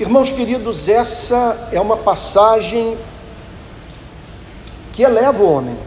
[0.00, 2.96] Irmãos queridos, essa é uma passagem
[4.94, 5.78] que eleva o homem,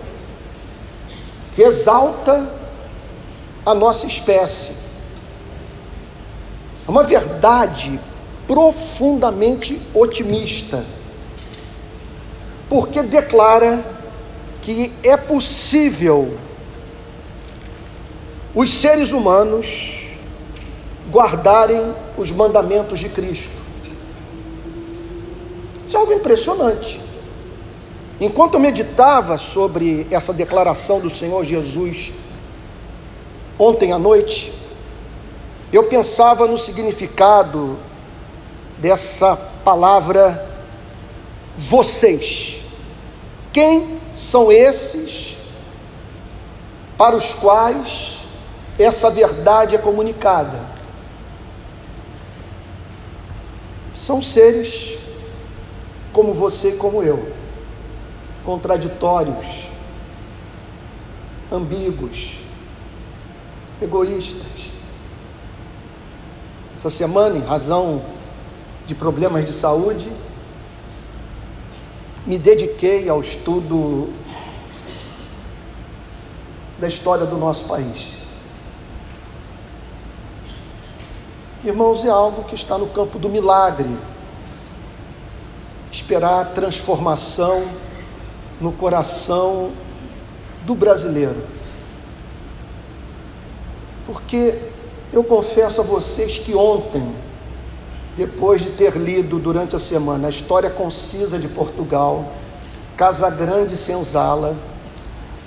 [1.55, 2.47] que exalta
[3.65, 4.75] a nossa espécie.
[6.87, 7.99] É uma verdade
[8.45, 10.86] profundamente otimista,
[12.70, 13.84] porque declara
[14.61, 16.38] que é possível
[18.54, 20.05] os seres humanos
[21.09, 23.62] guardarem os mandamentos de Cristo.
[25.93, 27.00] Isso é algo impressionante.
[28.20, 32.11] Enquanto eu meditava sobre essa declaração do Senhor Jesus
[33.59, 34.52] ontem à noite,
[35.71, 37.77] eu pensava no significado
[38.79, 40.43] dessa palavra
[41.55, 42.57] vocês.
[43.52, 45.38] Quem são esses
[46.97, 48.17] para os quais
[48.80, 50.59] essa verdade é comunicada?
[53.95, 54.94] São seres
[56.13, 57.33] como você como eu,
[58.45, 59.66] contraditórios,
[61.52, 62.38] ambíguos,
[63.81, 64.72] egoístas.
[66.78, 68.05] Essa semana, em razão
[68.86, 70.11] de problemas de saúde,
[72.25, 74.14] me dediquei ao estudo
[76.80, 78.17] da história do nosso país.
[81.64, 83.89] Irmãos, é algo que está no campo do milagre.
[85.94, 87.67] Esperar transformação
[88.59, 89.69] no coração
[90.66, 91.44] do brasileiro.
[94.03, 94.55] Porque
[95.14, 97.08] eu confesso a vocês que ontem,
[98.17, 102.25] depois de ter lido durante a semana a história concisa de Portugal,
[102.97, 104.55] Casa Grande Senzala,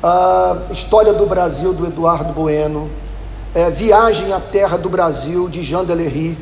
[0.00, 2.88] a história do Brasil do Eduardo Bueno,
[3.52, 6.38] é, Viagem à Terra do Brasil de Jean Delery,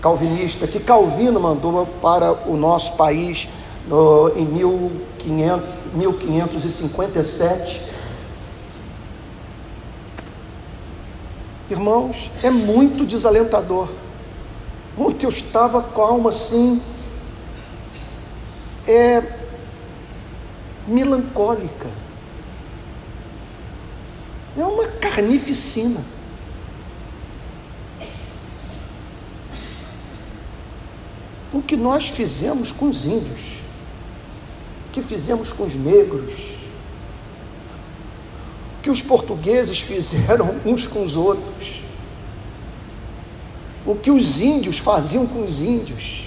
[0.00, 3.48] calvinista, que Calvino mandou para o nosso país
[3.86, 7.92] no, em 1500, 1557.
[11.70, 13.88] Irmãos, é muito desalentador.
[14.96, 16.82] Ontem eu estava com a alma assim,
[18.86, 19.22] é
[20.86, 21.88] melancólica.
[24.56, 26.00] É uma carnificina.
[31.52, 33.58] O que nós fizemos com os índios,
[34.92, 36.32] que fizemos com os negros,
[38.82, 41.78] que os portugueses fizeram uns com os outros
[43.88, 46.24] o que os índios faziam com os índios,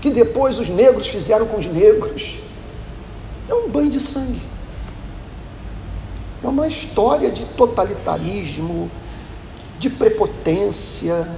[0.00, 2.32] que depois os negros fizeram com os negros.
[3.46, 4.40] É um banho de sangue.
[6.42, 8.90] É uma história de totalitarismo,
[9.78, 11.28] de prepotência,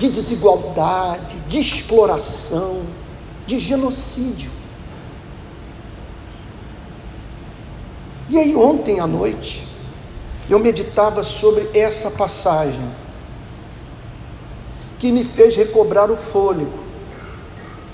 [0.00, 2.86] de desigualdade, de exploração,
[3.46, 4.50] de genocídio.
[8.30, 9.62] E aí, ontem à noite,
[10.48, 12.90] eu meditava sobre essa passagem
[14.98, 16.78] que me fez recobrar o fôlego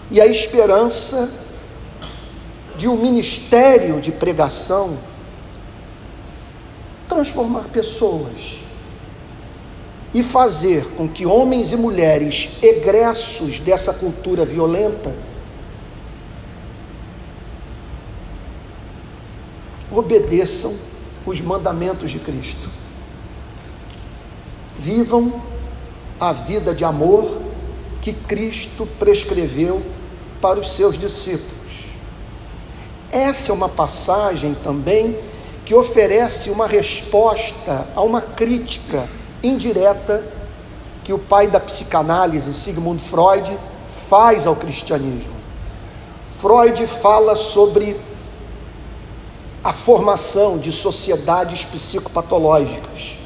[0.08, 1.28] e a esperança
[2.76, 4.96] de um ministério de pregação
[7.08, 8.65] transformar pessoas
[10.16, 15.14] e fazer com que homens e mulheres egressos dessa cultura violenta
[19.92, 20.74] obedeçam
[21.26, 22.70] os mandamentos de Cristo.
[24.78, 25.38] Vivam
[26.18, 27.42] a vida de amor
[28.00, 29.82] que Cristo prescreveu
[30.40, 31.68] para os seus discípulos.
[33.12, 35.14] Essa é uma passagem também
[35.66, 39.06] que oferece uma resposta a uma crítica
[39.42, 40.22] indireta
[41.04, 43.56] que o pai da psicanálise, Sigmund Freud,
[44.08, 45.34] faz ao cristianismo.
[46.40, 47.98] Freud fala sobre
[49.62, 53.16] a formação de sociedades psicopatológicas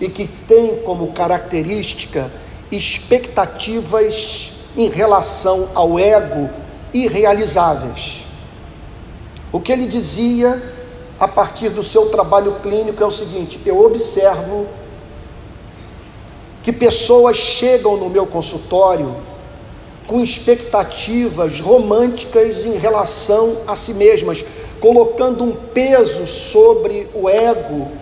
[0.00, 2.30] e que tem como característica
[2.70, 6.50] expectativas em relação ao ego
[6.92, 8.24] irrealizáveis.
[9.52, 10.62] O que ele dizia
[11.18, 14.66] a partir do seu trabalho clínico é o seguinte: eu observo
[16.64, 19.14] que pessoas chegam no meu consultório
[20.06, 24.42] com expectativas românticas em relação a si mesmas,
[24.80, 27.92] colocando um peso sobre o ego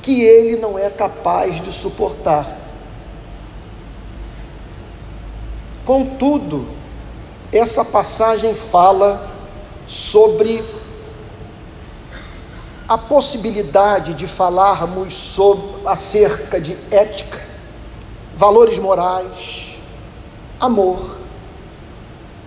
[0.00, 2.58] que ele não é capaz de suportar.
[5.84, 6.66] Contudo,
[7.52, 9.30] essa passagem fala
[9.86, 10.64] sobre
[12.88, 17.42] a possibilidade de falarmos sobre, acerca de ética,
[18.34, 19.76] valores morais,
[20.60, 21.18] amor,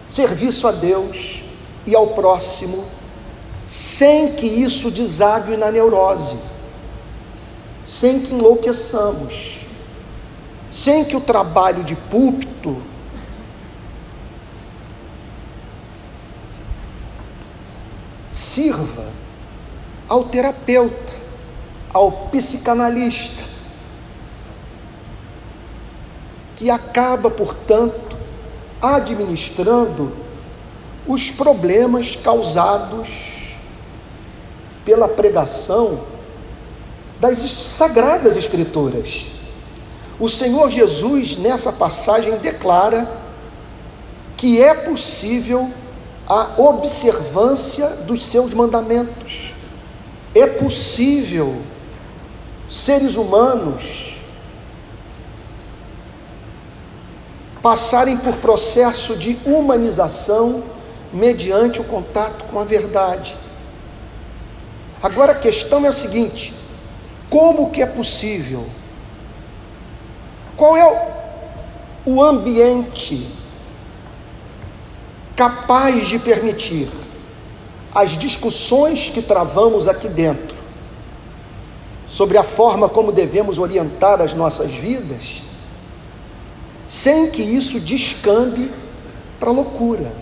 [0.07, 1.43] serviço a Deus
[1.85, 2.85] e ao próximo,
[3.65, 6.37] sem que isso desague na neurose,
[7.83, 9.57] sem que enlouqueçamos,
[10.71, 12.81] sem que o trabalho de púlpito
[18.31, 19.16] sirva
[20.07, 21.13] ao terapeuta,
[21.93, 23.43] ao psicanalista,
[26.55, 28.17] que acaba, portanto,
[28.81, 30.11] administrando
[31.05, 33.07] os problemas causados
[34.83, 35.99] pela pregação
[37.19, 39.25] das sagradas Escrituras.
[40.19, 43.07] O Senhor Jesus, nessa passagem, declara
[44.35, 45.71] que é possível
[46.27, 49.53] a observância dos seus mandamentos.
[50.37, 51.63] É possível
[52.69, 54.15] seres humanos
[57.59, 60.63] passarem por processo de humanização
[61.11, 63.35] mediante o contato com a verdade.
[65.01, 66.53] Agora a questão é a seguinte:
[67.31, 68.69] como que é possível?
[70.55, 71.17] Qual é
[72.05, 73.27] o ambiente
[75.35, 77.06] capaz de permitir
[77.97, 80.55] as discussões que travamos aqui dentro
[82.07, 85.41] sobre a forma como devemos orientar as nossas vidas,
[86.85, 88.71] sem que isso descambe
[89.39, 90.13] para loucura,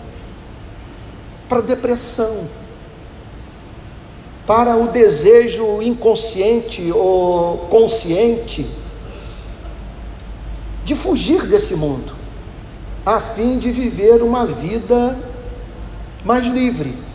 [1.50, 2.48] para depressão,
[4.46, 8.66] para o desejo inconsciente ou consciente
[10.82, 12.14] de fugir desse mundo
[13.04, 15.14] a fim de viver uma vida
[16.24, 17.05] mais livre,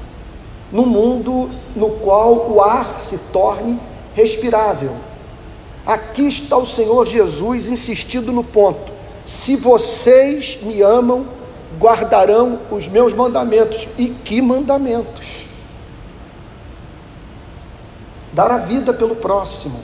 [0.71, 3.79] num mundo no qual o ar se torne
[4.13, 4.95] respirável.
[5.85, 8.91] Aqui está o Senhor Jesus insistindo no ponto:
[9.25, 11.25] se vocês me amam,
[11.79, 13.87] guardarão os meus mandamentos.
[13.97, 15.45] E que mandamentos?
[18.33, 19.79] Dar a vida pelo próximo.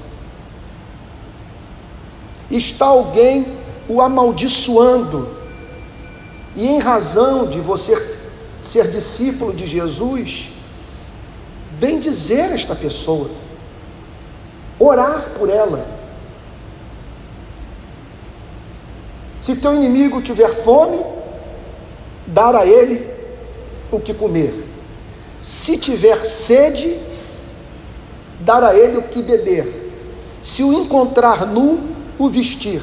[2.50, 3.46] Está alguém
[3.90, 5.30] o amaldiçoando,
[6.56, 7.96] e em razão de você
[8.62, 10.50] ser discípulo de Jesus,
[11.80, 13.30] bem dizer esta pessoa,
[14.80, 15.86] orar por ela.
[19.42, 21.00] Se teu inimigo tiver fome,
[22.26, 23.08] dar a ele
[23.92, 24.66] o que comer.
[25.40, 27.00] Se tiver sede,
[28.42, 29.92] dar a ele o que beber.
[30.42, 31.80] Se o encontrar nu,
[32.18, 32.82] o vestir.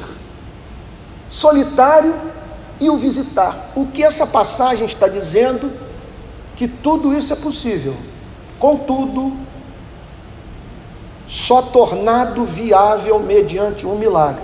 [1.27, 2.13] Solitário,
[2.79, 3.71] e o visitar.
[3.75, 5.71] O que essa passagem está dizendo?
[6.55, 7.95] Que tudo isso é possível.
[8.59, 9.33] Contudo,
[11.27, 14.43] só tornado viável mediante um milagre.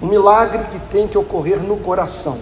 [0.00, 2.38] Um milagre que tem que ocorrer no coração.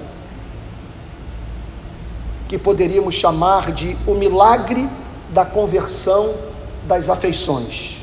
[2.48, 4.88] Que poderíamos chamar de o milagre
[5.28, 6.34] da conversão
[6.86, 7.98] das afeições.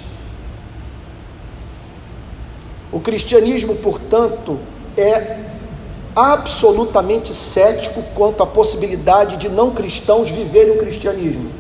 [2.92, 4.60] O cristianismo, portanto,
[4.96, 5.47] é
[6.18, 11.52] absolutamente cético quanto à possibilidade de não cristãos viverem o cristianismo.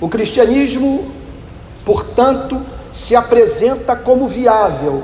[0.00, 1.12] O cristianismo,
[1.84, 5.02] portanto, se apresenta como viável,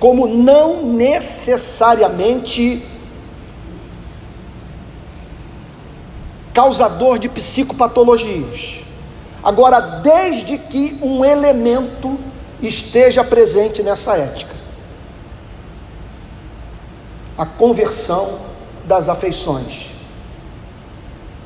[0.00, 2.82] como não necessariamente
[6.54, 8.80] causador de psicopatologias.
[9.42, 12.18] Agora, desde que um elemento
[12.62, 14.63] esteja presente nessa ética.
[17.36, 18.38] A conversão
[18.84, 19.86] das afeições.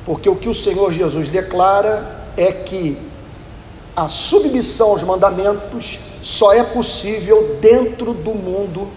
[0.05, 2.97] Porque o que o Senhor Jesus declara é que
[3.95, 8.89] a submissão aos mandamentos só é possível dentro do mundo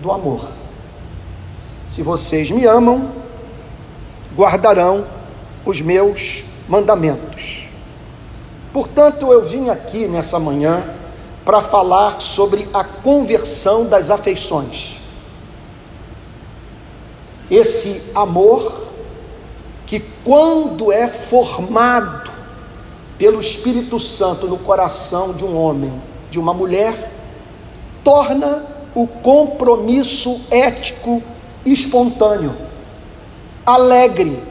[0.00, 0.46] do amor.
[1.86, 3.12] Se vocês me amam,
[4.34, 5.06] guardarão
[5.64, 7.68] os meus mandamentos.
[8.72, 10.82] Portanto, eu vim aqui nessa manhã
[11.44, 14.95] para falar sobre a conversão das afeições.
[17.50, 18.86] Esse amor
[19.86, 22.30] que, quando é formado
[23.16, 25.92] pelo Espírito Santo no coração de um homem,
[26.30, 27.12] de uma mulher,
[28.02, 28.62] torna
[28.94, 31.22] o compromisso ético
[31.64, 32.54] espontâneo,
[33.64, 34.42] alegre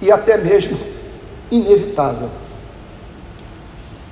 [0.00, 0.78] e até mesmo
[1.50, 2.30] inevitável.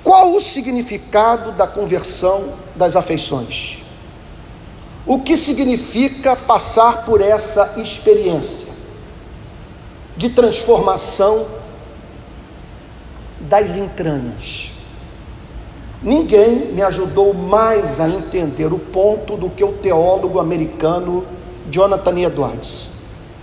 [0.03, 3.82] Qual o significado da conversão das afeições?
[5.05, 8.73] O que significa passar por essa experiência
[10.15, 11.45] de transformação
[13.41, 14.71] das entranhas?
[16.01, 21.25] Ninguém me ajudou mais a entender o ponto do que o teólogo americano
[21.69, 22.89] Jonathan Edwards,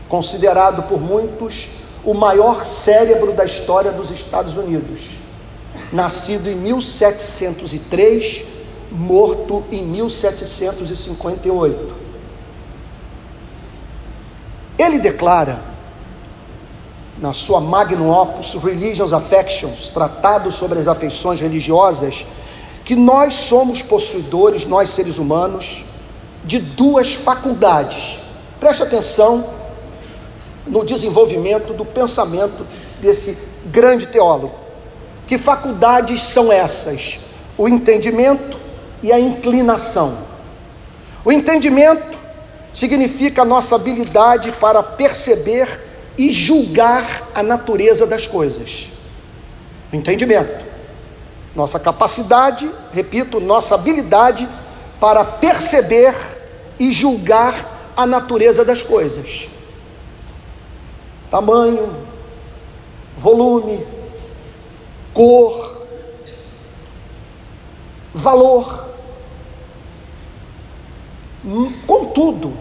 [0.09, 1.69] considerado por muitos
[2.05, 5.01] o maior cérebro da história dos Estados Unidos.
[5.93, 8.60] Nascido em 1703,
[8.91, 11.95] morto em 1758.
[14.79, 15.63] Ele declara,
[17.19, 22.25] na sua magnum opus Religions Affections, tratado sobre as afeições religiosas,
[22.85, 25.85] que nós somos possuidores, nós seres humanos,
[26.45, 28.19] de duas faculdades.
[28.59, 29.45] Preste atenção
[30.67, 32.67] no desenvolvimento do pensamento
[33.01, 34.55] desse grande teólogo.
[35.27, 37.21] Que faculdades são essas?
[37.57, 38.59] O entendimento
[39.03, 40.17] e a inclinação.
[41.25, 42.19] O entendimento
[42.73, 45.69] significa a nossa habilidade para perceber
[46.17, 48.89] e julgar a natureza das coisas.
[49.93, 50.65] O entendimento.
[51.55, 54.49] Nossa capacidade, repito, nossa habilidade
[55.01, 56.15] para perceber
[56.79, 59.49] e julgar a natureza das coisas.
[61.31, 61.95] Tamanho,
[63.17, 63.87] volume,
[65.13, 65.87] cor,
[68.15, 68.90] valor.
[71.87, 72.53] Contudo,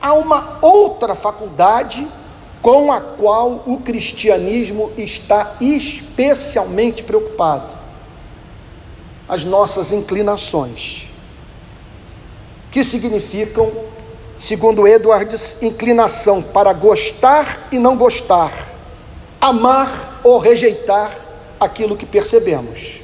[0.00, 2.06] há uma outra faculdade
[2.60, 7.68] com a qual o cristianismo está especialmente preocupado:
[9.28, 11.08] as nossas inclinações,
[12.72, 13.70] que significam,
[14.36, 18.52] segundo Edwards, inclinação para gostar e não gostar,
[19.40, 21.16] amar ou rejeitar
[21.60, 23.00] aquilo que percebemos.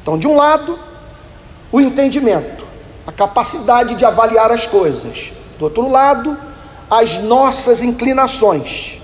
[0.00, 0.78] Então, de um lado,
[1.70, 2.59] o entendimento
[3.10, 5.32] a capacidade de avaliar as coisas.
[5.58, 6.38] Do outro lado,
[6.88, 9.00] as nossas inclinações.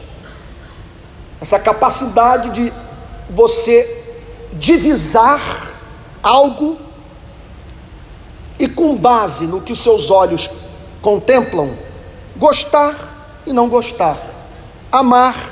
[1.41, 2.73] Essa capacidade de
[3.29, 4.05] você
[4.53, 5.73] divisar
[6.23, 6.79] algo
[8.61, 10.49] e com base no que os seus olhos
[11.03, 11.77] contemplam,
[12.37, 12.95] gostar
[13.45, 14.19] e não gostar,
[14.91, 15.51] amar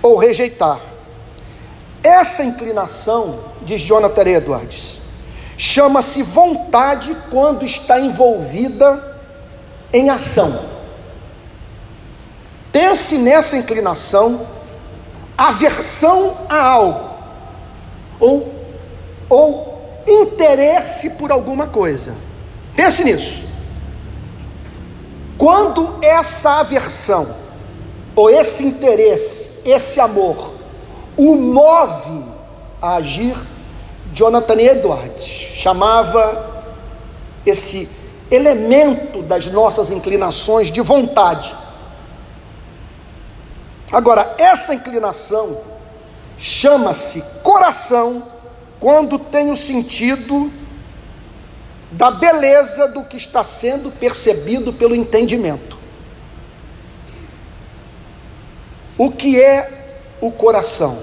[0.00, 0.78] ou rejeitar.
[2.04, 5.07] Essa inclinação, diz Jonathan Edwards,
[5.58, 9.18] chama-se vontade quando está envolvida
[9.92, 10.56] em ação.
[12.70, 14.46] Pense nessa inclinação,
[15.36, 17.10] aversão a algo,
[18.20, 18.54] ou,
[19.28, 22.14] ou interesse por alguma coisa.
[22.76, 23.48] Pense nisso.
[25.36, 27.34] Quando essa aversão,
[28.14, 30.54] ou esse interesse, esse amor,
[31.16, 32.24] o move
[32.80, 33.36] a agir,
[34.18, 36.64] Jonathan Edwards chamava
[37.46, 37.88] esse
[38.28, 41.54] elemento das nossas inclinações de vontade.
[43.92, 45.60] Agora, essa inclinação
[46.36, 48.24] chama-se coração
[48.80, 50.50] quando tem o sentido
[51.92, 55.78] da beleza do que está sendo percebido pelo entendimento.
[58.98, 61.00] O que é o coração?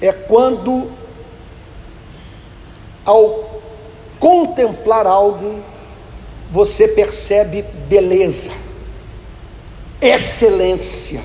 [0.00, 1.01] É quando
[3.04, 3.62] ao
[4.18, 5.62] contemplar algo,
[6.50, 8.50] você percebe beleza,
[10.00, 11.22] excelência,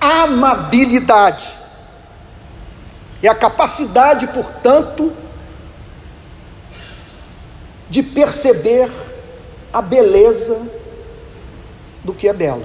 [0.00, 1.54] amabilidade.
[3.22, 5.12] E a capacidade, portanto,
[7.88, 8.90] de perceber
[9.72, 10.60] a beleza
[12.02, 12.64] do que é belo.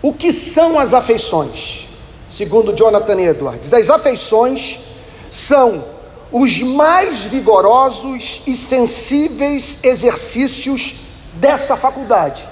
[0.00, 1.88] O que são as afeições?
[2.30, 4.87] Segundo Jonathan Edwards, as afeições
[5.30, 5.84] são
[6.30, 10.94] os mais vigorosos e sensíveis exercícios
[11.34, 12.46] dessa faculdade.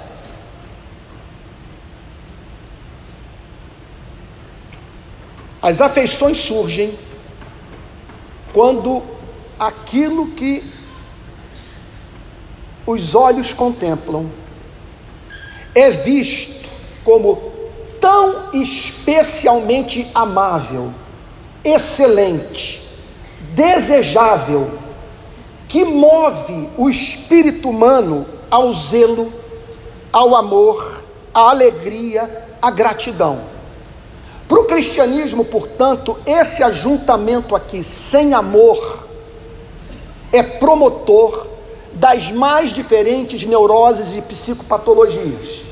[5.61, 6.97] As afeições surgem
[8.53, 9.03] quando
[9.59, 10.63] aquilo que
[12.87, 14.31] os olhos contemplam
[15.75, 16.69] é visto
[17.03, 17.53] como
[18.01, 20.95] tão especialmente amável
[21.67, 22.81] excelente,
[23.53, 24.71] desejável,
[25.69, 29.33] que move o espírito humano ao zelo,
[30.13, 31.03] ao amor,
[31.35, 33.41] à alegria, à gratidão.
[34.47, 39.09] Para o cristianismo, portanto, esse ajuntamento aqui, sem amor,
[40.33, 41.49] é promotor
[41.93, 45.67] das mais diferentes neuroses e psicopatologias.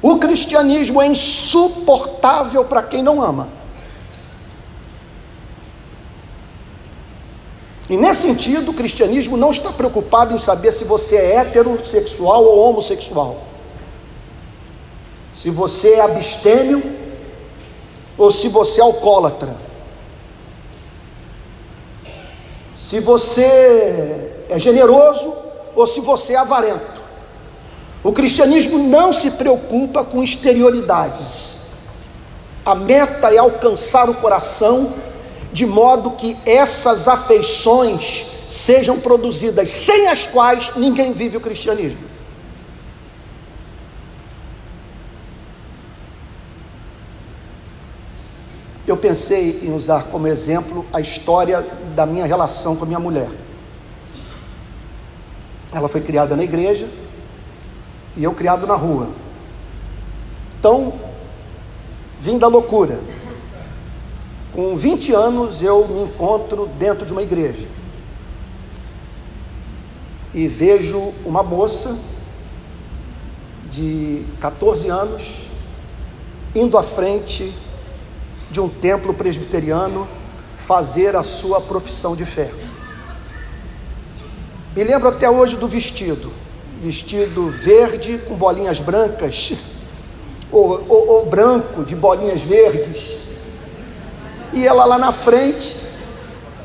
[0.00, 3.57] O cristianismo é insuportável para quem não ama.
[7.88, 12.58] E nesse sentido, o cristianismo não está preocupado em saber se você é heterossexual ou
[12.58, 13.36] homossexual.
[15.34, 16.82] Se você é abstêmio
[18.18, 19.56] ou se você é alcoólatra.
[22.76, 25.34] Se você é generoso
[25.74, 26.98] ou se você é avarento.
[28.04, 31.58] O cristianismo não se preocupa com exterioridades.
[32.66, 34.92] A meta é alcançar o coração
[35.52, 42.08] de modo que essas afeições sejam produzidas, sem as quais ninguém vive o cristianismo.
[48.86, 51.60] Eu pensei em usar como exemplo a história
[51.94, 53.28] da minha relação com a minha mulher.
[55.70, 56.88] Ela foi criada na igreja
[58.16, 59.10] e eu criado na rua.
[60.58, 60.94] Então,
[62.18, 62.98] vim da loucura.
[64.58, 67.64] Com 20 anos eu me encontro dentro de uma igreja.
[70.34, 71.96] E vejo uma moça
[73.70, 75.22] de 14 anos
[76.56, 77.54] indo à frente
[78.50, 80.08] de um templo presbiteriano
[80.56, 82.50] fazer a sua profissão de fé.
[84.74, 86.32] Me lembro até hoje do vestido,
[86.82, 89.52] vestido verde com bolinhas brancas,
[90.50, 93.27] ou, ou, ou branco de bolinhas verdes
[94.52, 95.76] e ela lá na frente,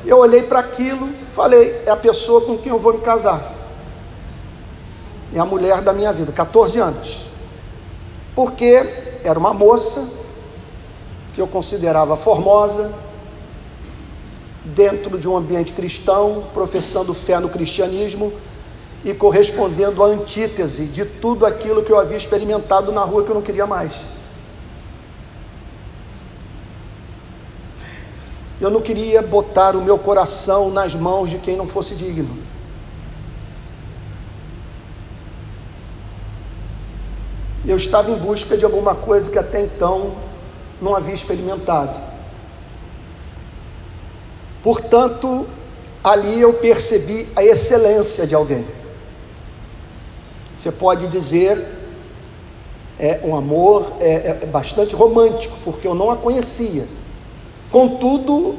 [0.06, 3.54] eu olhei para aquilo, falei: é a pessoa com quem eu vou me casar.
[5.34, 7.28] É a mulher da minha vida, 14 anos.
[8.36, 10.24] Porque era uma moça
[11.34, 12.94] que eu considerava formosa,
[14.64, 18.32] dentro de um ambiente cristão, professando fé no cristianismo
[19.04, 23.36] e correspondendo à antítese de tudo aquilo que eu havia experimentado na rua que eu
[23.36, 23.94] não queria mais.
[28.64, 32.34] Eu não queria botar o meu coração nas mãos de quem não fosse digno.
[37.66, 40.16] Eu estava em busca de alguma coisa que até então
[40.82, 42.00] não havia experimentado.
[44.64, 45.46] Portanto,
[46.02, 48.66] ali eu percebi a excelência de alguém.
[50.56, 51.68] Você pode dizer,
[52.98, 57.03] é um amor é, é bastante romântico, porque eu não a conhecia
[57.74, 58.56] Contudo,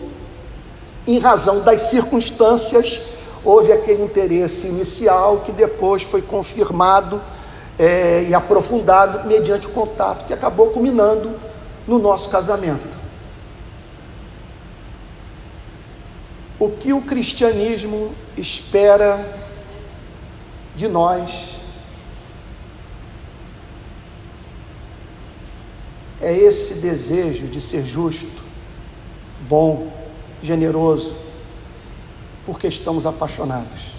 [1.07, 3.01] em razão das circunstâncias,
[3.45, 7.23] houve aquele interesse inicial que depois foi confirmado
[7.79, 11.33] é, e aprofundado mediante o contato, que acabou culminando
[11.87, 12.99] no nosso casamento.
[16.59, 19.25] O que o cristianismo espera
[20.75, 21.51] de nós
[26.21, 28.34] é esse desejo de ser justo,
[29.49, 29.91] bom,
[30.43, 31.15] generoso,
[32.45, 33.95] porque estamos apaixonados.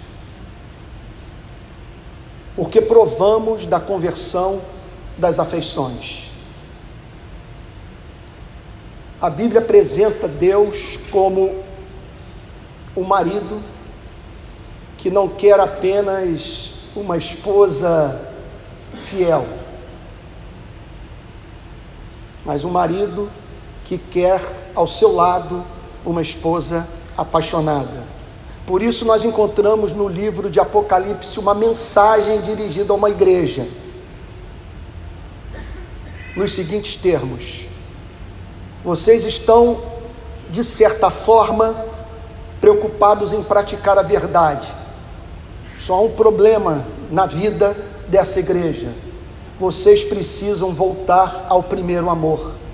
[2.54, 4.60] Porque provamos da conversão
[5.18, 6.30] das afeições.
[9.20, 11.64] A Bíblia apresenta Deus como
[12.96, 13.62] um marido
[14.98, 18.32] que não quer apenas uma esposa
[18.94, 19.46] fiel,
[22.44, 23.30] mas um marido
[23.84, 24.40] que quer
[24.76, 25.64] ao seu lado
[26.04, 26.86] uma esposa
[27.16, 28.04] apaixonada.
[28.66, 33.66] Por isso, nós encontramos no livro de Apocalipse uma mensagem dirigida a uma igreja,
[36.36, 37.64] nos seguintes termos:
[38.84, 39.80] Vocês estão,
[40.50, 41.74] de certa forma,
[42.60, 44.68] preocupados em praticar a verdade.
[45.78, 47.74] Só há um problema na vida
[48.08, 48.92] dessa igreja.
[49.58, 52.65] Vocês precisam voltar ao primeiro amor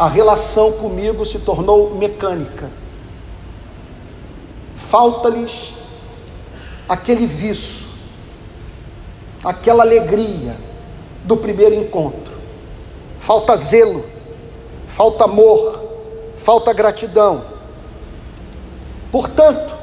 [0.00, 2.70] a relação comigo se tornou mecânica.
[4.74, 5.74] Falta-lhes
[6.88, 7.86] aquele vício,
[9.44, 10.56] aquela alegria
[11.24, 12.32] do primeiro encontro.
[13.18, 14.02] Falta zelo,
[14.86, 15.78] falta amor,
[16.34, 17.44] falta gratidão.
[19.12, 19.76] Portanto,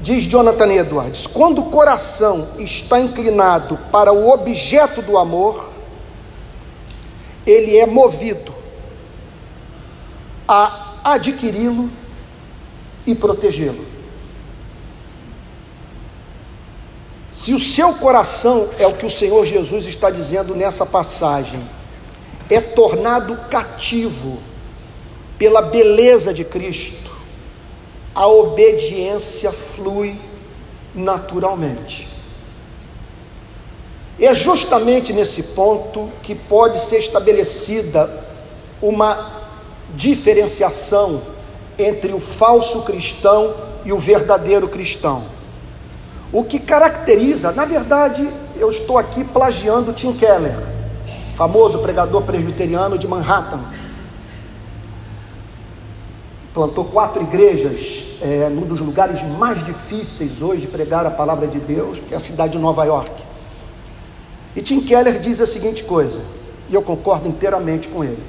[0.00, 5.68] diz Jonathan Edwards, quando o coração está inclinado para o objeto do amor,
[7.46, 8.56] ele é movido
[10.48, 11.90] a adquiri-lo
[13.06, 13.84] e protegê-lo.
[17.30, 21.60] Se o seu coração é o que o Senhor Jesus está dizendo nessa passagem,
[22.50, 24.38] é tornado cativo
[25.38, 27.10] pela beleza de Cristo,
[28.14, 30.18] a obediência flui
[30.94, 32.08] naturalmente.
[34.18, 38.10] É justamente nesse ponto que pode ser estabelecida
[38.82, 39.37] uma
[39.94, 41.20] diferenciação
[41.78, 45.22] entre o falso cristão e o verdadeiro cristão.
[46.32, 50.56] O que caracteriza, na verdade, eu estou aqui plagiando Tim Keller,
[51.34, 53.60] famoso pregador presbiteriano de Manhattan.
[56.52, 61.60] plantou quatro igrejas é, num dos lugares mais difíceis hoje de pregar a palavra de
[61.60, 63.12] Deus, que é a cidade de Nova York.
[64.56, 66.20] E Tim Keller diz a seguinte coisa,
[66.68, 68.22] e eu concordo inteiramente com ele: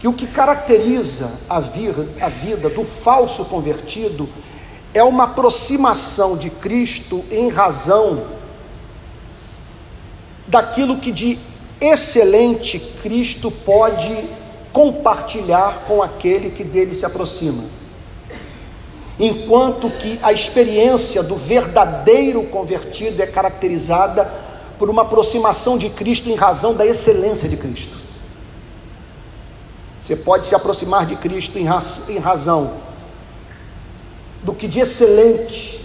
[0.00, 4.26] que o que caracteriza a vida, a vida do falso convertido
[4.94, 8.24] é uma aproximação de Cristo em razão
[10.48, 11.38] daquilo que de
[11.78, 14.24] excelente Cristo pode
[14.72, 17.62] compartilhar com aquele que dele se aproxima.
[19.18, 24.24] Enquanto que a experiência do verdadeiro convertido é caracterizada
[24.78, 27.99] por uma aproximação de Cristo em razão da excelência de Cristo.
[30.02, 31.66] Você pode se aproximar de Cristo em,
[32.18, 32.80] razão
[34.42, 35.80] do que de excelente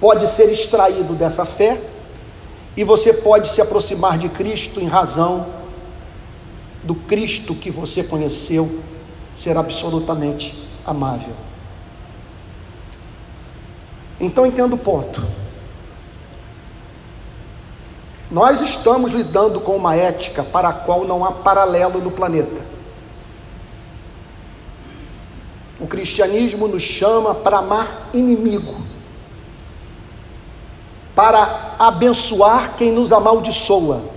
[0.00, 1.80] pode ser extraído dessa fé,
[2.76, 5.46] e você pode se aproximar de Cristo em razão
[6.82, 8.82] do Cristo que você conheceu
[9.36, 11.34] ser absolutamente amável.
[14.18, 15.22] Então entenda o ponto.
[18.32, 22.60] Nós estamos lidando com uma ética para a qual não há paralelo no planeta.
[25.78, 28.74] O cristianismo nos chama para amar inimigo,
[31.14, 34.12] para abençoar quem nos amaldiçoa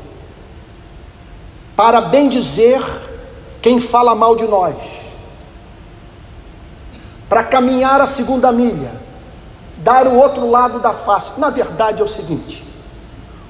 [1.75, 2.82] para bendizer
[3.62, 4.75] quem fala mal de nós,
[7.28, 8.91] para caminhar a segunda milha,
[9.78, 11.39] dar o outro lado da face.
[11.39, 12.64] Na verdade é o seguinte: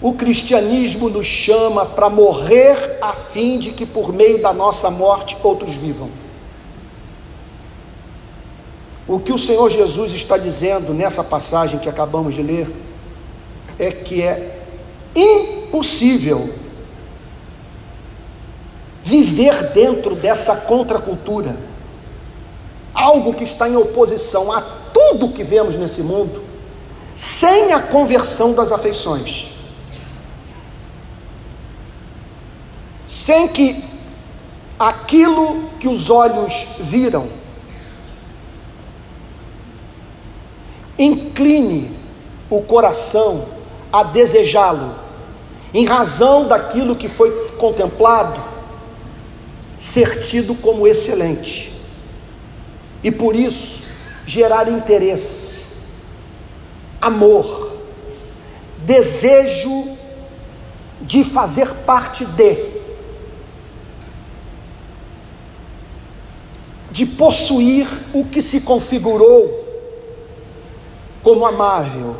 [0.01, 5.37] o cristianismo nos chama para morrer a fim de que por meio da nossa morte
[5.41, 6.09] outros vivam.
[9.07, 12.67] O que o Senhor Jesus está dizendo nessa passagem que acabamos de ler
[13.77, 14.61] é que é
[15.15, 16.49] impossível
[19.03, 21.55] viver dentro dessa contracultura,
[22.93, 26.43] algo que está em oposição a tudo que vemos nesse mundo,
[27.13, 29.54] sem a conversão das afeições,
[33.15, 33.81] sem que
[34.77, 37.29] aquilo que os olhos viram.
[40.99, 41.97] Incline
[42.49, 43.45] o coração
[43.91, 44.95] a desejá-lo,
[45.73, 48.43] em razão daquilo que foi contemplado
[49.79, 51.71] ser tido como excelente
[53.01, 53.83] e por isso
[54.25, 55.77] gerar interesse,
[56.99, 57.77] amor,
[58.79, 59.95] desejo
[61.01, 62.75] de fazer parte de,
[66.95, 69.65] de possuir o que se configurou
[71.21, 72.15] como amável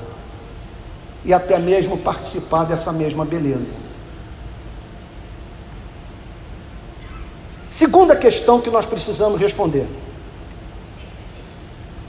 [1.23, 3.71] e até mesmo participar dessa mesma beleza.
[7.69, 9.87] Segunda questão que nós precisamos responder: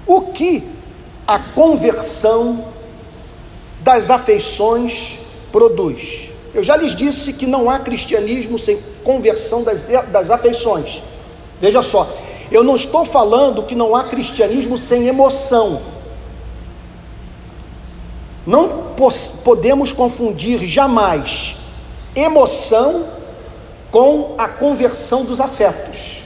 [0.05, 0.69] o que
[1.25, 2.73] a conversão
[3.79, 5.21] das afeições
[5.53, 6.31] produz?
[6.53, 11.01] Eu já lhes disse que não há cristianismo sem conversão das, das afeições.
[11.61, 15.81] Veja só, eu não estou falando que não há cristianismo sem emoção.
[18.47, 18.95] Não
[19.45, 21.57] podemos confundir jamais
[22.15, 23.05] emoção
[23.91, 26.23] com a conversão dos afetos.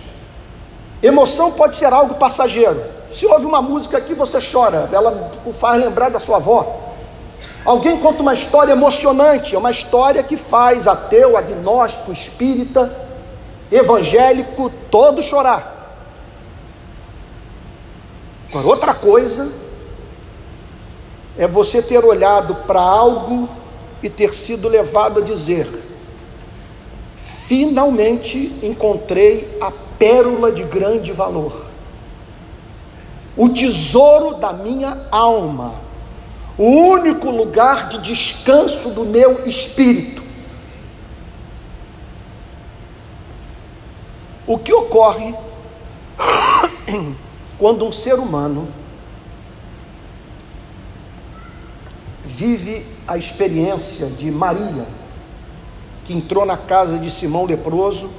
[1.02, 2.82] Emoção pode ser algo passageiro.
[3.12, 6.90] Se ouve uma música aqui, você chora, ela o faz lembrar da sua avó.
[7.64, 12.90] Alguém conta uma história emocionante, é uma história que faz ateu, agnóstico, espírita,
[13.72, 15.79] evangélico, todo chorar.
[18.50, 19.48] Agora, outra coisa
[21.38, 23.48] é você ter olhado para algo
[24.02, 25.68] e ter sido levado a dizer:
[27.16, 31.64] finalmente encontrei a pérola de grande valor,
[33.36, 35.74] o tesouro da minha alma,
[36.58, 40.20] o único lugar de descanso do meu espírito.
[44.44, 45.32] O que ocorre
[47.60, 48.66] quando um ser humano
[52.24, 55.00] vive a experiência de Maria?
[56.10, 58.10] que entrou na casa de Simão leproso,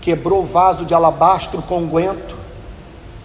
[0.00, 2.34] quebrou o vaso de alabastro com unguento,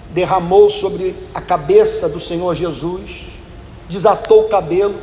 [0.10, 3.28] derramou sobre a cabeça do Senhor Jesus,
[3.88, 4.96] desatou o cabelo,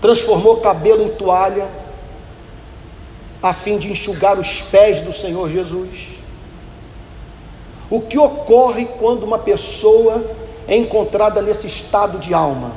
[0.00, 1.66] transformou o cabelo em toalha,
[3.42, 6.17] a fim de enxugar os pés do Senhor Jesus.
[7.90, 10.22] O que ocorre quando uma pessoa
[10.66, 12.72] é encontrada nesse estado de alma?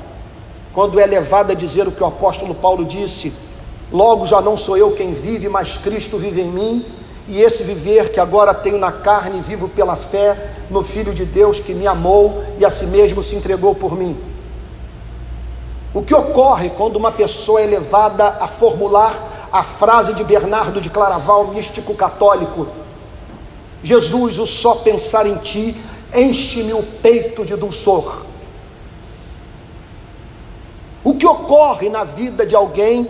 [0.74, 3.34] Quando é levada a dizer o que o apóstolo Paulo disse:
[3.91, 6.86] Logo já não sou eu quem vive, mas Cristo vive em mim.
[7.28, 10.36] e esse viver que agora tenho na carne, vivo pela fé
[10.69, 14.17] no Filho de Deus que me amou e a si mesmo se entregou por mim.
[15.93, 20.89] O que ocorre quando uma pessoa é levada a formular a frase de Bernardo de
[20.89, 22.67] Claraval, místico católico:
[23.84, 25.76] Jesus, o só pensar em ti
[26.13, 28.24] enche-me o peito de dulçor.
[31.04, 33.10] O que ocorre na vida de alguém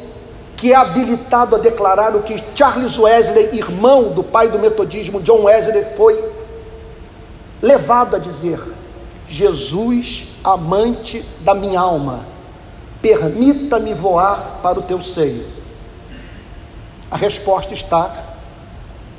[0.56, 5.44] que é habilitado a declarar o que Charles Wesley, irmão do pai do metodismo, John
[5.44, 6.24] Wesley, foi
[7.62, 8.62] levado a dizer:
[9.28, 12.26] Jesus, amante da minha alma,
[13.02, 15.46] permita-me voar para o teu seio.
[17.10, 18.31] A resposta está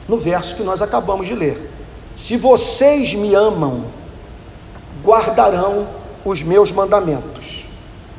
[0.09, 1.71] no verso que nós acabamos de ler.
[2.17, 3.85] Se vocês me amam,
[5.03, 5.87] guardarão
[6.25, 7.65] os meus mandamentos.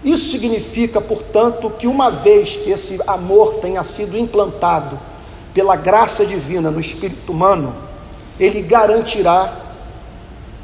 [0.04, 5.00] Isso significa, portanto, que uma vez que esse amor tenha sido implantado
[5.54, 7.74] pela graça divina no espírito humano,
[8.39, 9.62] ele garantirá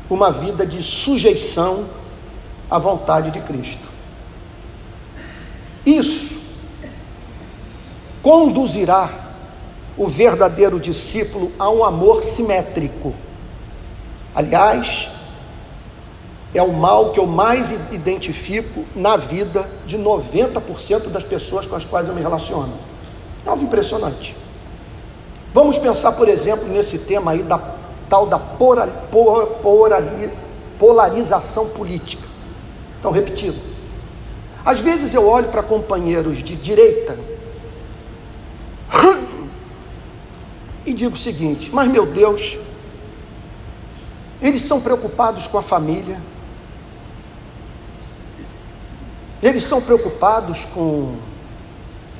[0.09, 1.85] uma vida de sujeição
[2.69, 3.87] à vontade de Cristo.
[5.85, 6.39] Isso
[8.21, 9.28] conduzirá
[9.99, 13.13] o verdadeiro discípulo a um amor simétrico.
[14.33, 15.09] Aliás,
[16.53, 21.83] é o mal que eu mais identifico na vida de 90% das pessoas com as
[21.83, 22.73] quais eu me relaciono.
[23.45, 24.37] É algo impressionante.
[25.53, 27.57] Vamos pensar, por exemplo, nesse tema aí da
[28.09, 28.39] tal da
[30.79, 32.23] polarização política.
[32.97, 33.61] Então, repetindo.
[34.63, 37.17] Às vezes eu olho para companheiros de direita
[40.85, 42.57] e digo o seguinte: mas meu Deus,
[44.41, 46.21] eles são preocupados com a família,
[49.41, 51.17] eles são preocupados com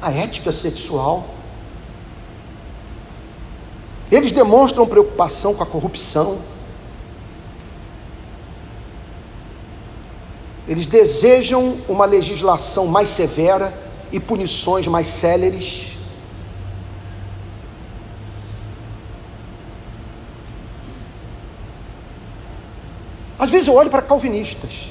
[0.02, 1.26] a ética sexual,
[4.12, 6.40] eles demonstram preocupação com a corrupção,
[10.70, 13.74] Eles desejam uma legislação mais severa
[14.12, 15.89] e punições mais céleres.
[23.40, 24.90] Às vezes eu olho para calvinistas.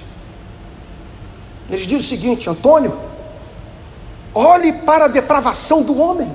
[1.69, 2.99] Eles dizem o seguinte: Antônio,
[4.35, 6.33] olhe para a depravação do homem.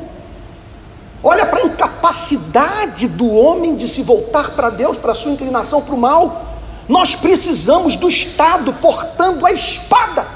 [1.23, 5.82] Olha para a incapacidade do homem de se voltar para Deus, para a sua inclinação
[5.82, 6.45] para o mal.
[6.88, 10.28] Nós precisamos do Estado portando a espada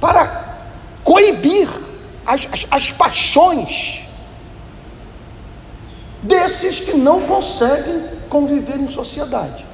[0.00, 0.56] para
[1.04, 1.68] coibir
[2.26, 4.03] as, as, as paixões
[6.24, 9.64] desses que não conseguem conviver em sociedade.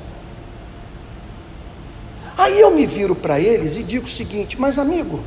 [2.37, 5.21] Aí eu me viro para eles e digo o seguinte: mas amigo,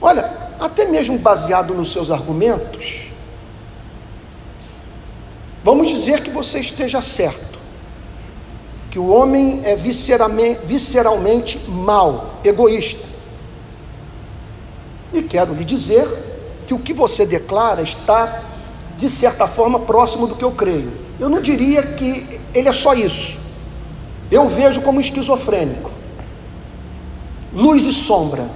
[0.00, 3.10] olha, até mesmo baseado nos seus argumentos,
[5.64, 7.58] vamos dizer que você esteja certo,
[8.90, 13.11] que o homem é visceralmente, mal, egoísta.
[15.12, 16.08] E quero lhe dizer
[16.66, 18.42] que o que você declara está,
[18.96, 20.92] de certa forma, próximo do que eu creio.
[21.20, 23.38] Eu não diria que ele é só isso.
[24.30, 25.90] Eu vejo como esquizofrênico.
[27.52, 28.46] Luz e sombra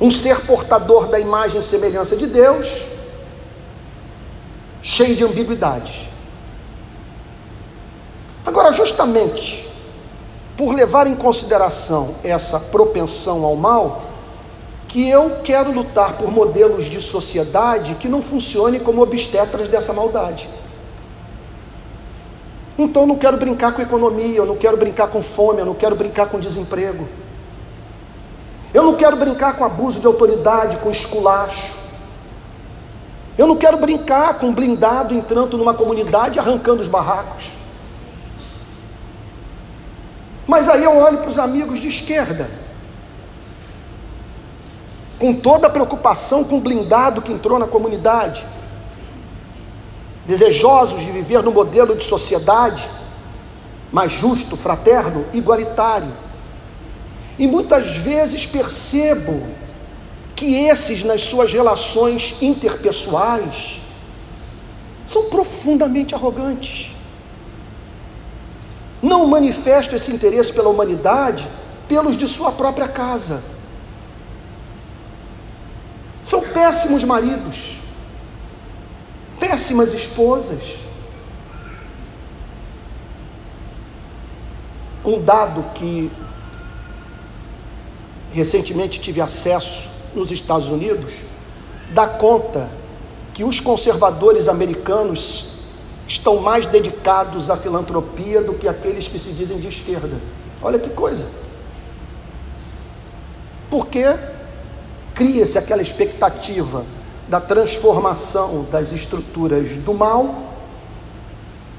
[0.00, 2.66] um ser portador da imagem e semelhança de Deus,
[4.80, 6.08] cheio de ambiguidade.
[8.46, 9.68] Agora, justamente
[10.56, 14.09] por levar em consideração essa propensão ao mal,
[14.90, 20.48] que eu quero lutar por modelos de sociedade que não funcionem como obstetras dessa maldade.
[22.76, 25.74] Então, eu não quero brincar com economia, eu não quero brincar com fome, eu não
[25.74, 27.08] quero brincar com desemprego.
[28.74, 31.72] Eu não quero brincar com abuso de autoridade, com esculacho.
[33.38, 37.52] Eu não quero brincar com blindado entrando numa comunidade arrancando os barracos.
[40.48, 42.50] Mas aí eu olho para os amigos de esquerda,
[45.20, 48.44] com toda a preocupação com o blindado que entrou na comunidade,
[50.26, 52.88] desejosos de viver no modelo de sociedade
[53.92, 56.10] mais justo, fraterno, igualitário
[57.38, 59.46] e muitas vezes percebo
[60.34, 63.80] que esses, nas suas relações interpessoais,
[65.06, 66.92] são profundamente arrogantes.
[69.02, 71.46] Não manifestam esse interesse pela humanidade
[71.88, 73.42] pelos de sua própria casa.
[76.30, 77.80] São péssimos maridos,
[79.40, 80.76] péssimas esposas.
[85.04, 86.08] Um dado que
[88.32, 91.22] recentemente tive acesso nos Estados Unidos,
[91.92, 92.70] dá conta
[93.34, 95.62] que os conservadores americanos
[96.06, 100.16] estão mais dedicados à filantropia do que aqueles que se dizem de esquerda.
[100.62, 101.26] Olha que coisa.
[103.68, 104.04] Porque
[105.20, 106.82] cria-se aquela expectativa
[107.28, 110.54] da transformação das estruturas do mal,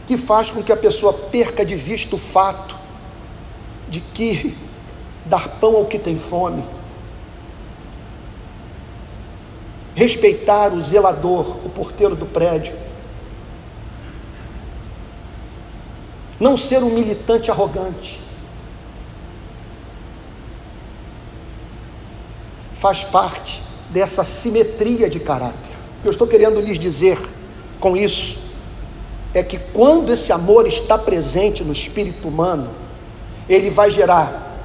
[0.06, 2.76] que faz com que a pessoa perca de vista o fato
[3.90, 4.56] de que
[5.26, 6.64] dar pão ao que tem fome,
[9.96, 12.76] respeitar o zelador, o porteiro do prédio,
[16.40, 18.21] não ser um militante arrogante,
[22.82, 25.72] faz parte dessa simetria de caráter.
[26.00, 27.20] O que eu estou querendo lhes dizer
[27.80, 28.40] com isso
[29.36, 32.72] é que quando esse amor está presente no espírito humano,
[33.48, 34.58] ele vai gerar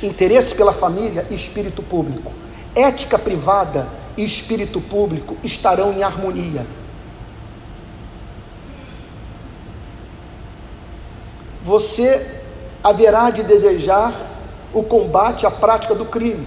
[0.00, 2.32] interesse pela família e espírito público.
[2.72, 6.64] Ética privada e espírito público estarão em harmonia.
[11.64, 12.40] Você
[12.82, 14.14] haverá de desejar
[14.72, 16.46] o combate à prática do crime,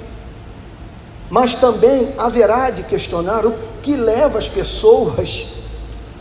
[1.30, 5.48] mas também haverá de questionar o que leva as pessoas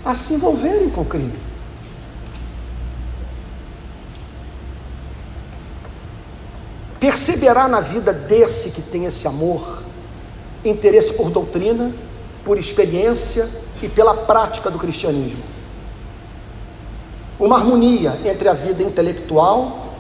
[0.05, 1.39] a se envolverem com o crime.
[6.99, 9.83] Perceberá na vida desse que tem esse amor
[10.65, 11.93] interesse por doutrina,
[12.43, 13.47] por experiência
[13.83, 15.43] e pela prática do cristianismo.
[17.39, 19.97] Uma harmonia entre a vida intelectual,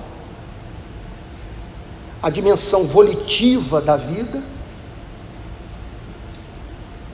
[2.22, 4.53] a dimensão volitiva da vida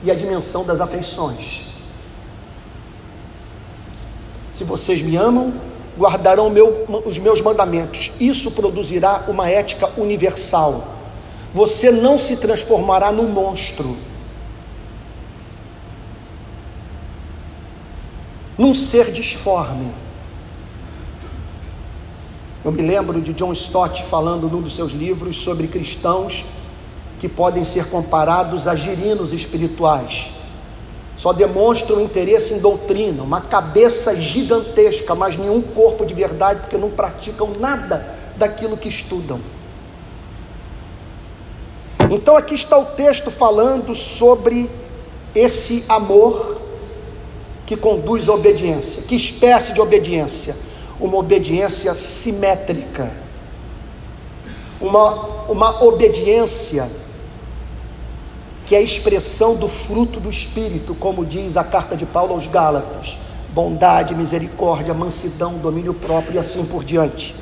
[0.03, 1.63] e a dimensão das afeições.
[4.51, 5.53] Se vocês me amam,
[5.97, 8.11] guardarão meu, os meus mandamentos.
[8.19, 10.99] Isso produzirá uma ética universal
[11.53, 13.97] você não se transformará num monstro,
[18.57, 19.91] num ser disforme.
[22.63, 26.45] Eu me lembro de John Stott falando num dos seus livros sobre cristãos
[27.21, 30.31] que podem ser comparados a girinos espirituais.
[31.15, 36.89] Só demonstram interesse em doutrina, uma cabeça gigantesca, mas nenhum corpo de verdade, porque não
[36.89, 39.39] praticam nada daquilo que estudam.
[42.09, 44.67] Então aqui está o texto falando sobre
[45.35, 46.59] esse amor
[47.67, 49.03] que conduz à obediência.
[49.03, 50.55] Que espécie de obediência?
[50.99, 53.11] Uma obediência simétrica.
[54.81, 56.89] Uma, uma obediência
[58.71, 62.47] que é a expressão do fruto do Espírito, como diz a carta de Paulo aos
[62.47, 63.17] Gálatas:
[63.49, 67.35] bondade, misericórdia, mansidão, domínio próprio e assim por diante.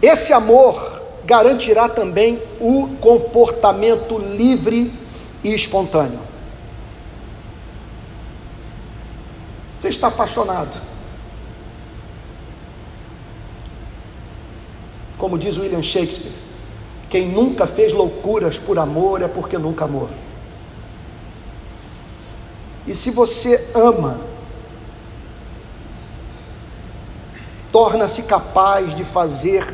[0.00, 4.94] Esse amor garantirá também o comportamento livre
[5.42, 6.20] e espontâneo.
[9.76, 10.80] Você está apaixonado.
[15.18, 16.47] Como diz William Shakespeare,
[17.10, 20.08] quem nunca fez loucuras por amor é porque nunca amou.
[22.86, 24.20] E se você ama,
[27.70, 29.66] torna-se capaz de fazer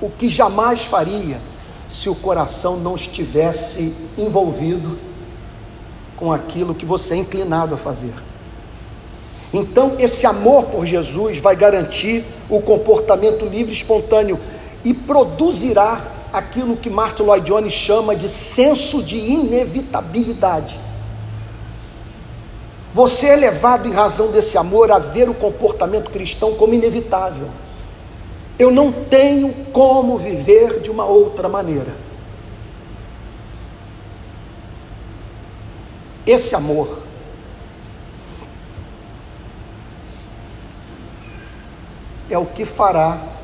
[0.00, 1.40] o que jamais faria
[1.88, 4.98] se o coração não estivesse envolvido
[6.16, 8.12] com aquilo que você é inclinado a fazer.
[9.52, 14.38] Então, esse amor por Jesus vai garantir o comportamento livre e espontâneo
[14.84, 16.00] e produzirá
[16.32, 20.78] aquilo que Martin Lloyd Jones chama de senso de inevitabilidade.
[22.92, 27.48] Você é levado, em razão desse amor, a ver o comportamento cristão como inevitável.
[28.58, 31.94] Eu não tenho como viver de uma outra maneira.
[36.26, 36.98] Esse amor
[42.28, 43.37] é o que fará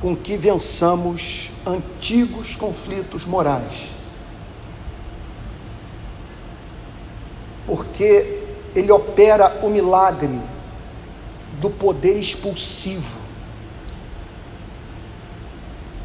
[0.00, 3.88] com que vençamos antigos conflitos morais.
[7.66, 8.42] Porque
[8.74, 10.40] ele opera o milagre
[11.60, 13.20] do poder expulsivo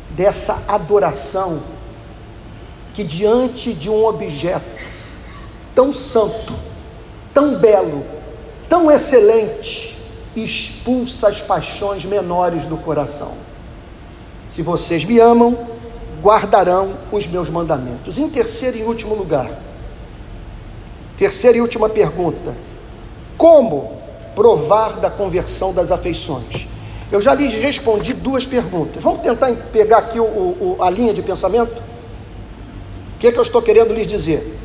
[0.10, 1.62] dessa adoração
[2.94, 4.86] que diante de um objeto
[5.74, 6.54] tão santo,
[7.34, 8.06] tão belo,
[8.70, 9.98] tão excelente,
[10.36, 13.55] expulsa as paixões menores do coração.
[14.56, 15.68] Se vocês me amam,
[16.22, 18.18] guardarão os meus mandamentos.
[18.18, 19.52] Em terceiro e último lugar,
[21.18, 22.56] terceira e última pergunta:
[23.38, 24.00] como
[24.34, 26.70] provar da conversão das afeições?
[27.12, 29.04] Eu já lhes respondi duas perguntas.
[29.04, 31.84] Vamos tentar pegar aqui o, o, a linha de pensamento?
[33.14, 34.58] O que, é que eu estou querendo lhes dizer?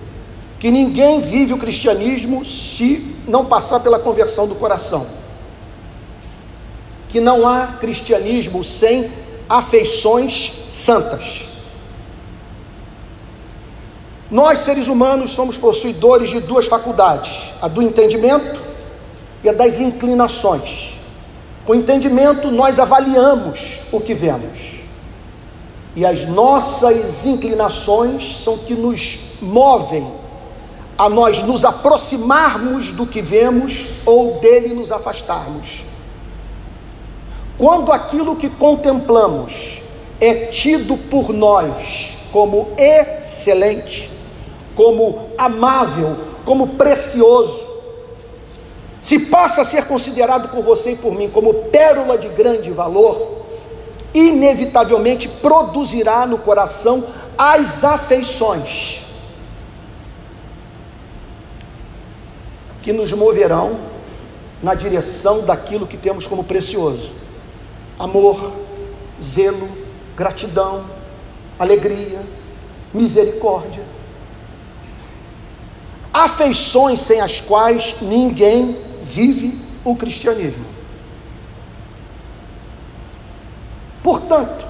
[0.60, 5.04] Que ninguém vive o cristianismo se não passar pela conversão do coração.
[7.08, 9.10] Que não há cristianismo sem
[9.50, 11.48] afeições santas.
[14.30, 18.62] Nós, seres humanos, somos possuidores de duas faculdades: a do entendimento
[19.42, 20.94] e a das inclinações.
[21.66, 24.84] Com entendimento, nós avaliamos o que vemos,
[25.96, 30.06] e as nossas inclinações são que nos movem
[30.96, 35.89] a nós nos aproximarmos do que vemos ou dele nos afastarmos.
[37.60, 39.82] Quando aquilo que contemplamos
[40.18, 44.10] é tido por nós como excelente,
[44.74, 47.68] como amável, como precioso,
[49.02, 53.42] se passa a ser considerado por você e por mim como pérola de grande valor,
[54.14, 57.04] inevitavelmente produzirá no coração
[57.36, 59.02] as afeições
[62.80, 63.78] que nos moverão
[64.62, 67.19] na direção daquilo que temos como precioso:
[68.00, 68.52] amor,
[69.22, 69.68] zelo,
[70.16, 70.86] gratidão,
[71.58, 72.22] alegria,
[72.94, 73.84] misericórdia.
[76.12, 80.64] Afeições sem as quais ninguém vive o cristianismo.
[84.02, 84.66] Portanto,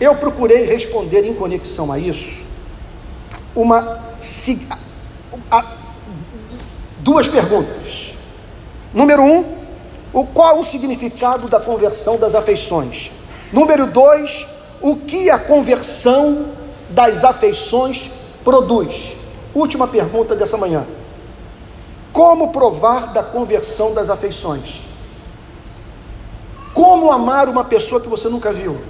[0.00, 2.44] eu procurei responder em conexão a isso
[3.54, 4.02] uma
[7.00, 8.12] duas perguntas.
[8.92, 9.63] Número um,
[10.14, 13.10] o qual o significado da conversão das afeições?
[13.52, 14.46] Número dois,
[14.80, 16.52] o que a conversão
[16.88, 18.12] das afeições
[18.44, 19.16] produz?
[19.52, 20.86] Última pergunta dessa manhã.
[22.12, 24.82] Como provar da conversão das afeições?
[26.72, 28.80] Como amar uma pessoa que você nunca viu?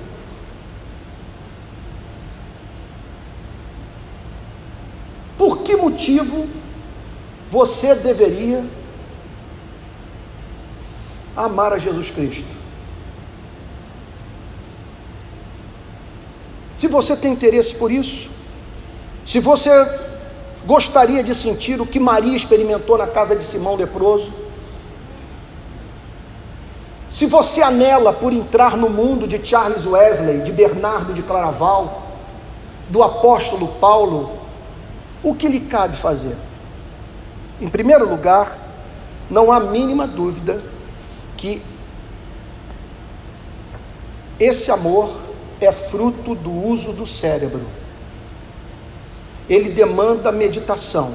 [5.39, 6.47] Por que motivo
[7.51, 8.63] você deveria
[11.37, 12.55] amar a Jesus Cristo?
[16.77, 18.31] Se você tem interesse por isso,
[19.25, 19.71] se você
[20.67, 24.33] Gostaria de sentir o que Maria experimentou na casa de Simão leproso?
[27.11, 32.03] Se você anela por entrar no mundo de Charles Wesley, de Bernardo de Claraval,
[32.89, 34.39] do apóstolo Paulo,
[35.23, 36.35] o que lhe cabe fazer?
[37.61, 38.57] Em primeiro lugar,
[39.31, 40.63] não há mínima dúvida
[41.45, 41.61] que
[44.41, 45.15] esse amor
[45.61, 47.61] é fruto do uso do cérebro
[49.47, 51.15] ele demanda meditação,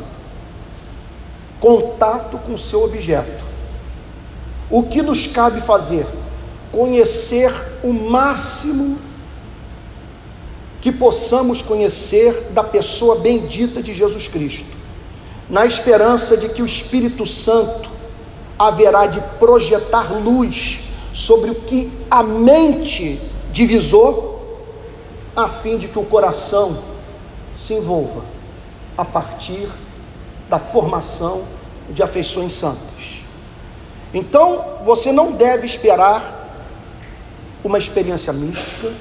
[1.60, 3.44] contato com o seu objeto.
[4.70, 6.06] O que nos cabe fazer?
[6.72, 7.52] Conhecer
[7.84, 9.00] o máximo
[10.80, 14.78] que possamos conhecer da pessoa bendita de Jesus Cristo,
[15.50, 17.89] na esperança de que o Espírito Santo
[18.60, 23.20] haverá de projetar luz sobre o que a mente
[23.53, 24.68] divisou,
[25.34, 26.78] a fim de que o coração
[27.57, 28.24] se envolva
[28.97, 29.70] a partir
[30.49, 31.43] da formação
[31.89, 33.24] de afeições santas.
[34.14, 36.38] Então, você não deve esperar
[37.64, 38.91] uma experiência mística,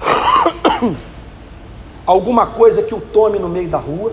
[2.04, 4.12] alguma coisa que o tome no meio da rua,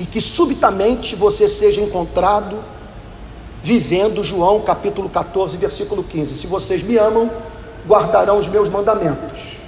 [0.00, 2.58] e que subitamente você seja encontrado
[3.62, 7.30] vivendo João capítulo 14, versículo 15: Se vocês me amam,
[7.86, 9.58] guardarão os meus mandamentos.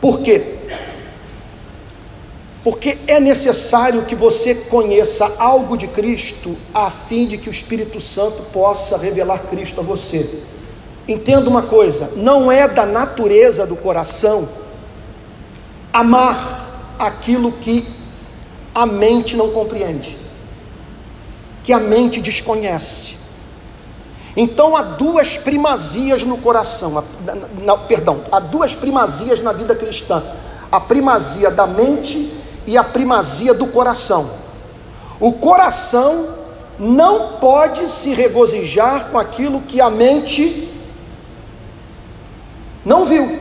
[0.00, 0.58] Por quê?
[2.68, 7.98] porque é necessário que você conheça algo de Cristo, a fim de que o Espírito
[7.98, 10.42] Santo possa revelar Cristo a você.
[11.06, 14.48] Entenda uma coisa: não é da natureza do coração
[15.92, 17.86] amar aquilo que
[18.78, 20.16] a mente não compreende,
[21.64, 23.16] que a mente desconhece.
[24.36, 27.02] Então há duas primazias no coração,
[27.88, 30.22] perdão, há duas primazias na vida cristã:
[30.70, 32.32] a primazia da mente
[32.68, 34.30] e a primazia do coração.
[35.18, 36.36] O coração
[36.78, 40.72] não pode se regozijar com aquilo que a mente
[42.84, 43.40] não viu,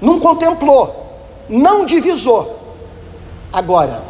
[0.00, 2.56] não contemplou, não divisou.
[3.52, 4.07] Agora,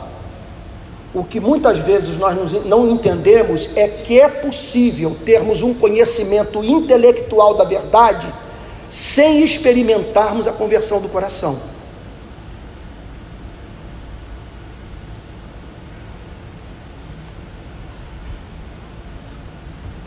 [1.15, 7.55] o que muitas vezes nós não entendemos é que é possível termos um conhecimento intelectual
[7.55, 8.33] da verdade
[8.91, 11.59] sem experimentarmos a conversão do coração.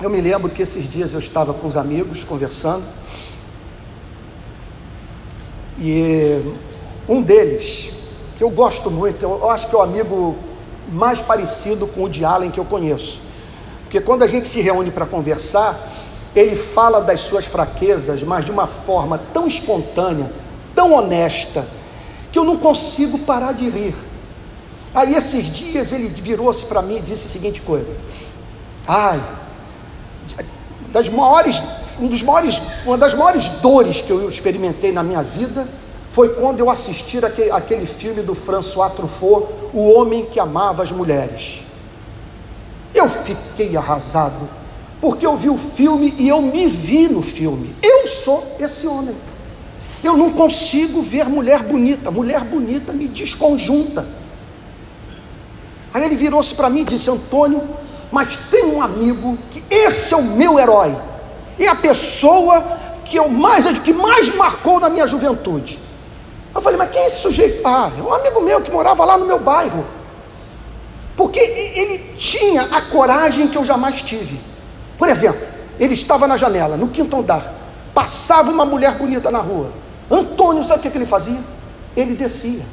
[0.01, 2.83] Eu me lembro que esses dias eu estava com os amigos conversando
[5.79, 6.41] e
[7.07, 7.91] um deles,
[8.35, 10.35] que eu gosto muito, eu acho que é o amigo
[10.91, 13.21] mais parecido com o de Allen que eu conheço,
[13.83, 15.77] porque quando a gente se reúne para conversar,
[16.35, 20.31] ele fala das suas fraquezas, mas de uma forma tão espontânea,
[20.75, 21.67] tão honesta,
[22.31, 23.95] que eu não consigo parar de rir.
[24.93, 27.93] Aí esses dias ele virou-se para mim e disse a seguinte coisa:
[28.87, 29.21] Ai,
[30.91, 31.61] das maiores,
[31.99, 35.67] um dos maiores, uma das maiores dores que eu experimentei na minha vida
[36.11, 40.91] foi quando eu assisti aquele, aquele filme do François Truffaut, O Homem que Amava as
[40.91, 41.61] Mulheres.
[42.93, 44.49] Eu fiquei arrasado,
[44.99, 47.73] porque eu vi o filme e eu me vi no filme.
[47.81, 49.15] Eu sou esse homem.
[50.03, 52.11] Eu não consigo ver mulher bonita.
[52.11, 54.05] Mulher bonita me desconjunta.
[55.93, 57.63] Aí ele virou-se para mim e disse: Antônio,
[58.11, 60.93] mas tem um amigo que esse é o meu herói.
[61.57, 62.61] É a pessoa
[63.05, 65.90] que eu mais que mais marcou na minha juventude.
[66.53, 67.65] Eu falei, mas quem é esse sujeito?
[67.65, 69.85] Ah, é um amigo meu que morava lá no meu bairro.
[71.15, 74.39] Porque ele tinha a coragem que eu jamais tive.
[74.97, 75.41] Por exemplo,
[75.79, 77.53] ele estava na janela, no quinto andar,
[77.93, 79.71] passava uma mulher bonita na rua.
[80.09, 81.39] Antônio, sabe o que ele fazia?
[81.95, 82.63] Ele descia,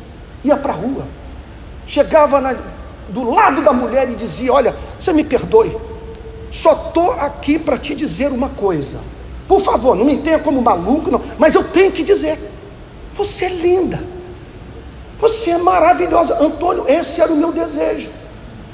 [0.44, 1.06] ia para a rua,
[1.86, 2.56] chegava na,
[3.08, 5.76] do lado da mulher e dizia: Olha, você me perdoe,
[6.50, 8.98] só estou aqui para te dizer uma coisa.
[9.46, 12.38] Por favor, não me entenda como maluco, não, mas eu tenho que dizer:
[13.18, 14.00] Você é linda,
[15.18, 16.40] você é maravilhosa.
[16.40, 18.12] Antônio, esse era o meu desejo.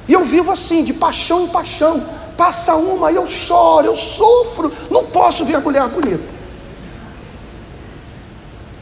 [0.07, 2.07] E eu vivo assim, de paixão em paixão.
[2.36, 6.34] Passa uma eu choro, eu sofro, não posso ver a mulher bonita.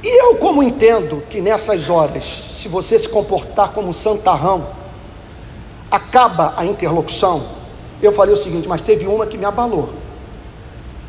[0.02, 2.24] E eu, como entendo que nessas horas,
[2.60, 4.66] se você se comportar como santarrão,
[5.88, 7.40] acaba a interlocução,
[8.02, 9.90] eu falei o seguinte, mas teve uma que me abalou.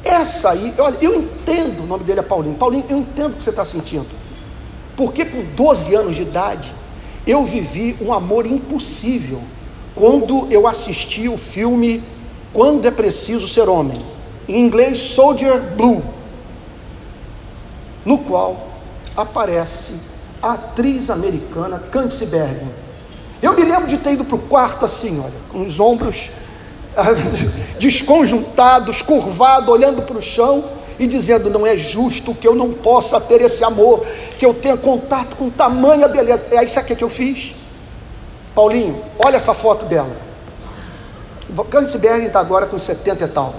[0.03, 2.55] Essa aí, olha, eu entendo, o nome dele é Paulinho.
[2.55, 4.22] Paulinho, eu entendo o que você está sentindo.
[4.95, 6.73] Porque com 12 anos de idade,
[7.25, 9.41] eu vivi um amor impossível
[9.95, 12.03] quando eu assisti o filme
[12.51, 13.99] Quando é Preciso Ser Homem,
[14.47, 16.03] em inglês Soldier Blue,
[18.05, 18.67] no qual
[19.15, 20.01] aparece
[20.41, 22.83] a atriz americana Candice Bergen
[23.43, 26.29] eu me lembro de ter ido para o quarto assim, olha, com os ombros
[27.77, 30.63] desconjuntados, curvado, olhando para o chão
[30.99, 34.05] e dizendo: Não é justo que eu não possa ter esse amor,
[34.37, 36.47] que eu tenha contato com tamanha beleza.
[36.51, 37.55] É isso aqui que eu fiz.
[38.55, 40.11] Paulinho, olha essa foto dela.
[41.69, 43.53] Candice está agora com 70 e tal.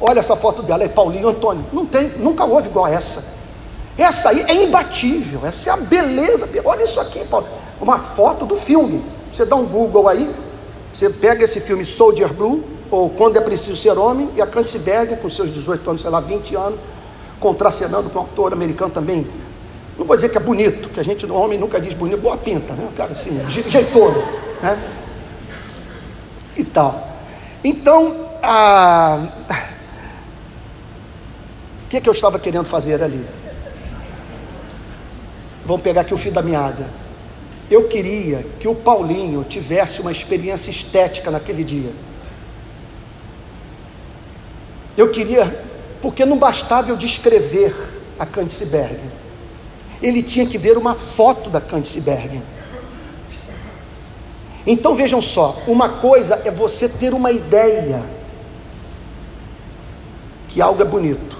[0.00, 1.64] Olha essa foto dela, é Paulinho Antônio.
[1.72, 3.40] Não tem, nunca houve igual a essa.
[3.96, 6.48] Essa aí é imbatível, essa é a beleza.
[6.64, 7.46] Olha isso aqui, Paulo
[7.82, 9.04] uma foto do filme.
[9.32, 10.32] Você dá um Google aí,
[10.92, 12.62] você pega esse filme Soldier Blue,
[12.92, 16.10] ou Quando é Preciso Ser Homem, e a Candice Berger, com seus 18 anos, sei
[16.10, 16.78] lá, 20 anos,
[17.40, 19.26] contracenando com um ator americano também.
[19.98, 22.36] Não vou dizer que é bonito, que a gente, o homem, nunca diz bonito, boa
[22.36, 22.86] pinta, né?
[22.86, 24.22] Um cara assim, jeitoso,
[24.60, 24.78] né?
[26.54, 27.08] E tal.
[27.64, 29.26] Então, a...
[31.82, 33.24] o que, é que eu estava querendo fazer ali?
[35.64, 36.86] Vamos pegar aqui o fio da meada.
[37.70, 42.11] Eu queria que o Paulinho tivesse uma experiência estética naquele dia.
[44.96, 45.46] Eu queria,
[46.00, 47.74] porque não bastava eu descrever
[48.18, 49.10] a Candice Bergen.
[50.02, 52.42] Ele tinha que ver uma foto da Candice Bergen.
[54.66, 58.02] Então vejam só, uma coisa é você ter uma ideia
[60.48, 61.38] que algo é bonito.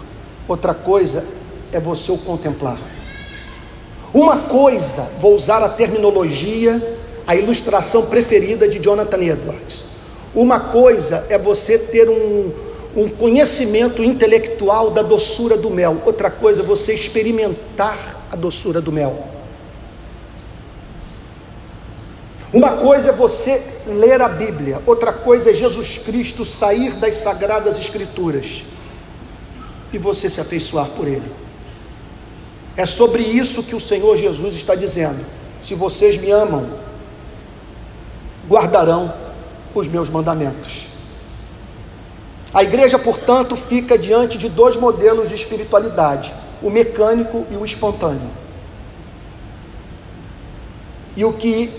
[0.49, 1.25] Outra coisa
[1.73, 2.79] é você o contemplar.
[4.13, 9.85] Uma coisa, vou usar a terminologia, a ilustração preferida de Jonathan Edwards.
[10.35, 12.53] Uma coisa é você ter um,
[12.95, 18.93] um conhecimento intelectual da doçura do mel, outra coisa é você experimentar a doçura do
[18.93, 19.29] mel.
[22.53, 27.79] Uma coisa é você ler a Bíblia, outra coisa é Jesus Cristo sair das sagradas
[27.79, 28.65] Escrituras
[29.91, 31.33] e você se afeiçoar por Ele.
[32.77, 35.25] É sobre isso que o Senhor Jesus está dizendo.
[35.63, 36.69] Se vocês me amam,
[38.49, 39.13] guardarão
[39.75, 40.92] os meus mandamentos.
[42.55, 48.31] A igreja, portanto, fica diante de dois modelos de espiritualidade: o mecânico e o espontâneo.
[51.17, 51.71] E o que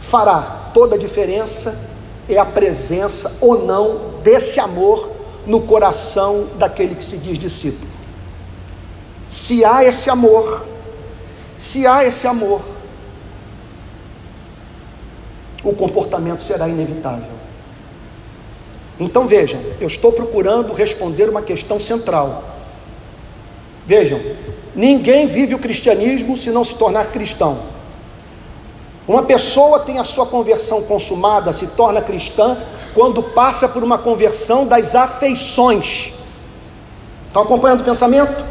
[0.00, 1.90] fará toda a diferença
[2.28, 5.10] é a presença ou não desse amor
[5.46, 7.90] no coração daquele que se diz discípulo.
[9.28, 10.66] Se há esse amor,
[11.56, 12.60] se há esse amor,
[15.62, 17.39] o comportamento será inevitável.
[19.00, 22.44] Então vejam, eu estou procurando responder uma questão central.
[23.86, 24.20] Vejam,
[24.76, 27.58] ninguém vive o cristianismo se não se tornar cristão.
[29.08, 32.58] Uma pessoa tem a sua conversão consumada, se torna cristã,
[32.94, 36.12] quando passa por uma conversão das afeições.
[37.26, 38.44] Estão acompanhando o pensamento?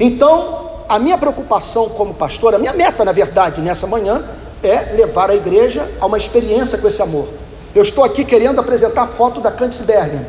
[0.00, 4.24] Então, a minha preocupação como pastor, a minha meta, na verdade, nessa manhã,
[4.62, 7.28] é levar a igreja a uma experiência com esse amor.
[7.76, 10.24] Eu estou aqui querendo apresentar a foto da Kantzberger.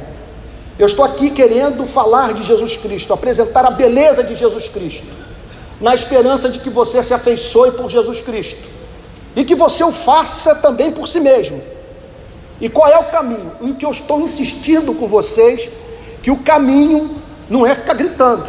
[0.77, 5.07] Eu estou aqui querendo falar de Jesus Cristo, apresentar a beleza de Jesus Cristo,
[5.79, 8.61] na esperança de que você se afeiçoe por Jesus Cristo
[9.33, 11.61] e que você o faça também por si mesmo.
[12.59, 13.53] E qual é o caminho?
[13.61, 15.69] E o que eu estou insistindo com vocês,
[16.21, 17.15] que o caminho
[17.49, 18.45] não é ficar gritando,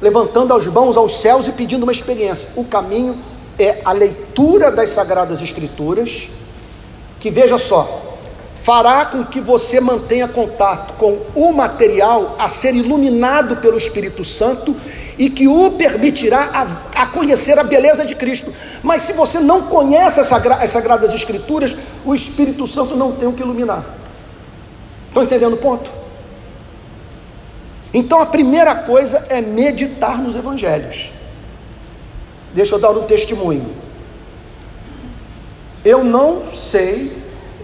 [0.00, 2.50] levantando as mãos aos céus e pedindo uma experiência.
[2.54, 3.18] O caminho
[3.58, 6.28] é a leitura das Sagradas Escrituras
[7.20, 8.08] que veja só,
[8.54, 14.76] fará com que você mantenha contato com o material a ser iluminado pelo Espírito Santo
[15.18, 18.52] e que o permitirá a, a conhecer a beleza de Cristo.
[18.82, 23.32] Mas se você não conhece as, as Sagradas Escrituras, o Espírito Santo não tem o
[23.32, 23.84] que iluminar.
[25.08, 25.90] Estão entendendo o ponto?
[27.92, 31.10] Então a primeira coisa é meditar nos Evangelhos.
[32.52, 33.87] Deixa eu dar um testemunho.
[35.84, 37.12] Eu não sei,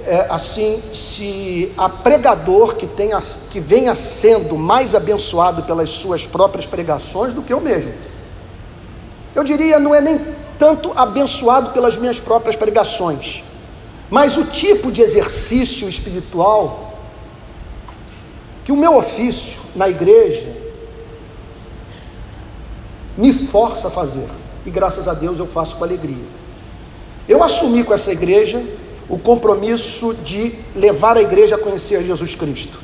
[0.06, 3.18] é, assim, se a pregador que, tenha,
[3.50, 7.92] que venha sendo mais abençoado pelas suas próprias pregações do que eu mesmo.
[9.34, 10.20] Eu diria, não é nem
[10.58, 13.42] tanto abençoado pelas minhas próprias pregações,
[14.08, 16.94] mas o tipo de exercício espiritual
[18.64, 20.64] que o meu ofício na igreja
[23.16, 24.28] me força a fazer,
[24.64, 26.24] e graças a Deus eu faço com alegria.
[27.28, 28.62] Eu assumi com essa igreja
[29.08, 32.78] o compromisso de levar a igreja a conhecer Jesus Cristo.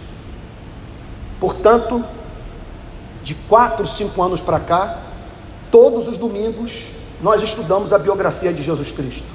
[1.39, 2.05] Portanto,
[3.23, 5.03] de quatro, cinco anos para cá,
[5.71, 9.27] todos os domingos nós estudamos a biografia de Jesus Cristo.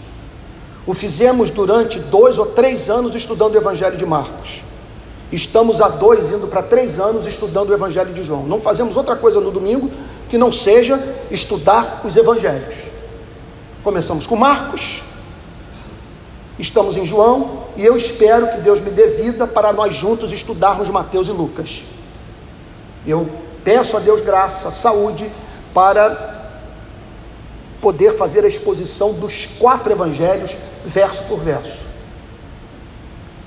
[0.87, 4.61] O fizemos durante dois ou três anos estudando o Evangelho de Marcos.
[5.31, 8.43] Estamos há dois, indo para três anos, estudando o Evangelho de João.
[8.43, 9.89] Não fazemos outra coisa no domingo
[10.29, 10.99] que não seja
[11.31, 12.94] estudar os Evangelhos.
[13.85, 15.03] Começamos com Marcos,
[16.57, 20.89] estamos em João, e eu espero que Deus me dê vida para nós juntos estudarmos
[20.89, 21.83] Mateus e Lucas.
[23.05, 23.29] Eu
[23.63, 25.29] peço a Deus graça, saúde,
[25.71, 26.49] para
[27.79, 31.85] poder fazer a exposição dos quatro evangelhos, verso por verso.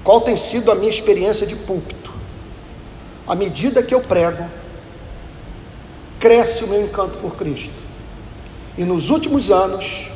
[0.05, 2.13] Qual tem sido a minha experiência de púlpito?
[3.27, 4.49] À medida que eu prego,
[6.21, 7.75] cresce o meu encanto por Cristo.
[8.77, 10.08] E nos últimos anos,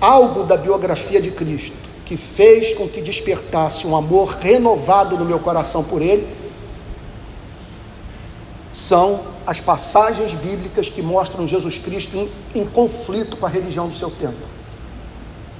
[0.00, 5.38] algo da biografia de Cristo que fez com que despertasse um amor renovado no meu
[5.38, 6.26] coração por Ele,
[8.72, 13.94] são as passagens bíblicas que mostram Jesus Cristo em, em, conflito com a religião do
[13.94, 14.44] seu tempo.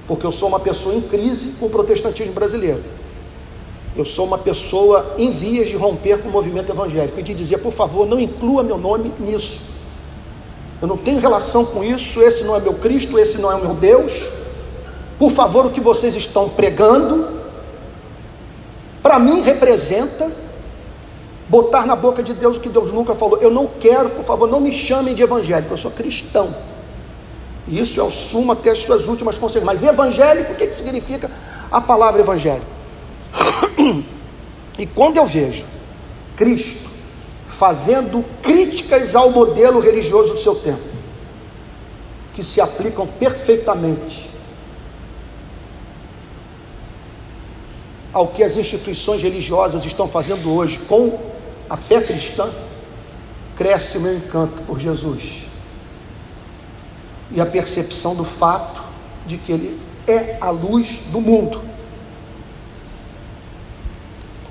[0.08, 2.82] Porque eu sou uma pessoa em crise com o protestantismo brasileiro.
[3.96, 7.58] Eu sou uma pessoa em vias de romper com o movimento evangélico e de dizer,
[7.58, 9.79] por favor, não inclua meu nome nisso.
[10.80, 13.60] Eu não tenho relação com isso, esse não é meu Cristo, esse não é o
[13.60, 14.12] meu Deus.
[15.18, 17.40] Por favor, o que vocês estão pregando,
[19.02, 20.30] para mim representa
[21.48, 23.38] botar na boca de Deus o que Deus nunca falou.
[23.42, 26.54] Eu não quero, por favor, não me chamem de evangélico, eu sou cristão.
[27.68, 29.64] Isso é o sumo até as suas últimas consequências.
[29.64, 31.30] Mas evangélico, o que, que significa
[31.70, 32.66] a palavra evangélico?
[34.78, 35.66] E quando eu vejo
[36.36, 36.89] Cristo
[37.60, 40.80] fazendo críticas ao modelo religioso do seu tempo,
[42.32, 44.30] que se aplicam perfeitamente
[48.14, 51.18] ao que as instituições religiosas estão fazendo hoje com
[51.68, 52.50] a fé cristã,
[53.54, 55.42] cresce o meu encanto por Jesus
[57.30, 58.82] e a percepção do fato
[59.26, 61.62] de que Ele é a luz do mundo.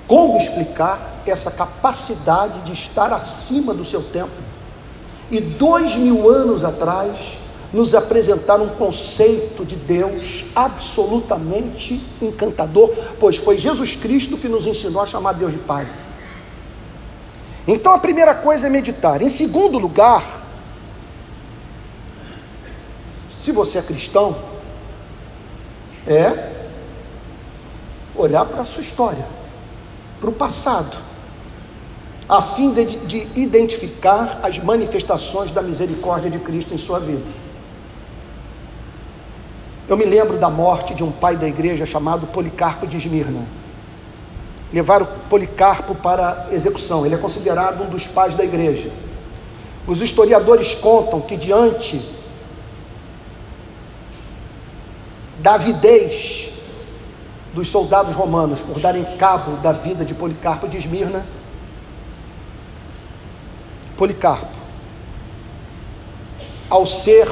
[0.07, 4.31] Como explicar essa capacidade de estar acima do seu tempo?
[5.31, 7.37] E dois mil anos atrás,
[7.71, 15.03] nos apresentar um conceito de Deus absolutamente encantador, pois foi Jesus Cristo que nos ensinou
[15.03, 15.87] a chamar Deus de Pai.
[17.67, 19.21] Então a primeira coisa é meditar.
[19.21, 20.23] Em segundo lugar,
[23.37, 24.35] se você é cristão,
[26.07, 26.55] é
[28.15, 29.39] olhar para a sua história
[30.19, 30.97] para o passado,
[32.29, 37.25] a fim de, de identificar as manifestações da misericórdia de Cristo em sua vida.
[39.87, 43.43] Eu me lembro da morte de um pai da igreja chamado Policarpo de Esmirna.
[44.71, 47.03] levaram Policarpo para execução.
[47.03, 48.91] Ele é considerado um dos pais da igreja.
[49.87, 51.99] Os historiadores contam que diante
[55.39, 56.51] da avidez
[57.55, 61.25] dos soldados romanos por darem cabo da vida de Policarpo de Esmirna,
[63.99, 64.57] Policarpo,
[66.69, 67.27] ao ser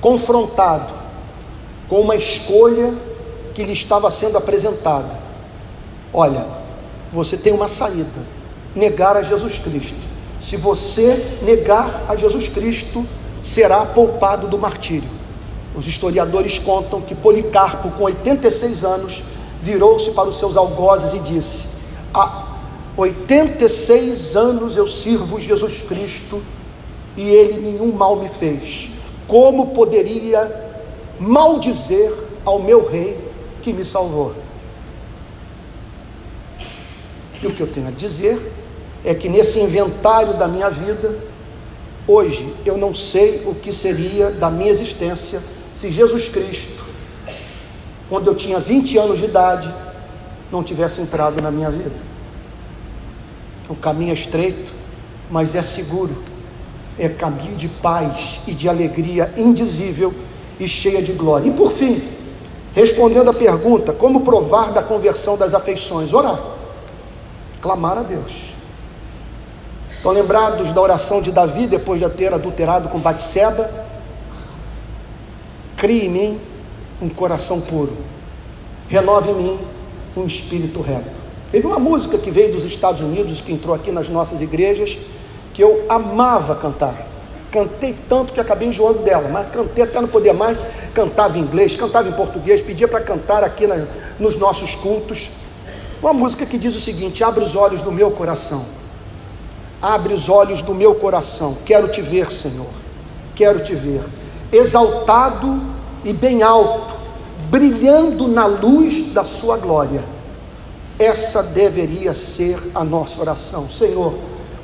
[0.00, 0.94] confrontado
[1.88, 2.94] com uma escolha
[3.52, 5.18] que lhe estava sendo apresentada,
[6.14, 6.46] olha,
[7.12, 8.24] você tem uma saída:
[8.72, 9.98] negar a Jesus Cristo.
[10.40, 13.04] Se você negar a Jesus Cristo,
[13.44, 15.10] será poupado do martírio.
[15.74, 19.24] Os historiadores contam que Policarpo, com 86 anos,
[19.60, 21.66] virou-se para os seus algozes e disse:
[22.14, 22.49] Há
[22.96, 26.42] 86 anos eu sirvo Jesus Cristo
[27.16, 28.90] e ele nenhum mal me fez.
[29.26, 30.70] Como poderia
[31.18, 32.12] maldizer
[32.44, 33.16] ao meu rei
[33.62, 34.34] que me salvou?
[37.42, 38.38] E o que eu tenho a dizer
[39.04, 41.16] é que nesse inventário da minha vida,
[42.06, 45.40] hoje eu não sei o que seria da minha existência
[45.74, 46.84] se Jesus Cristo,
[48.08, 49.72] quando eu tinha 20 anos de idade,
[50.50, 52.09] não tivesse entrado na minha vida.
[53.70, 54.72] O caminho é estreito,
[55.30, 56.24] mas é seguro.
[56.98, 60.12] É caminho de paz e de alegria indizível
[60.58, 61.48] e cheia de glória.
[61.48, 62.02] E por fim,
[62.74, 66.12] respondendo à pergunta: como provar da conversão das afeições?
[66.12, 66.38] Orar,
[67.62, 68.32] clamar a Deus.
[69.88, 73.70] Estão lembrados da oração de Davi depois de ter adulterado com Batseba?
[75.76, 76.40] Crie em mim
[77.00, 77.96] um coração puro,
[78.88, 79.58] renove em mim
[80.16, 81.19] um espírito reto.
[81.50, 84.98] Teve uma música que veio dos Estados Unidos, que entrou aqui nas nossas igrejas,
[85.52, 87.06] que eu amava cantar.
[87.50, 90.56] Cantei tanto que acabei enjoando dela, mas cantei até não poder mais.
[90.94, 93.86] Cantava em inglês, cantava em português, pedia para cantar aqui na,
[94.18, 95.30] nos nossos cultos.
[96.00, 98.64] Uma música que diz o seguinte: Abre os olhos do meu coração,
[99.82, 102.68] abre os olhos do meu coração, quero te ver, Senhor,
[103.34, 104.02] quero te ver
[104.52, 105.60] exaltado
[106.04, 106.94] e bem alto,
[107.48, 110.02] brilhando na luz da sua glória.
[111.00, 113.70] Essa deveria ser a nossa oração.
[113.70, 114.14] Senhor,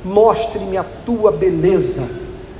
[0.05, 2.07] mostre-me a tua beleza,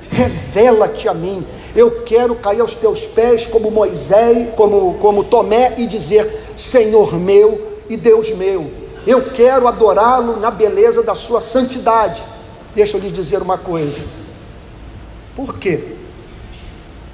[0.10, 1.46] revela-te a mim.
[1.76, 7.78] Eu quero cair aos teus pés como Moisés, como, como Tomé e dizer: Senhor meu
[7.88, 8.68] e Deus meu.
[9.06, 12.24] Eu quero adorá-lo na beleza da sua santidade.
[12.74, 14.02] Deixa eu lhe dizer uma coisa.
[15.36, 15.98] Por quê?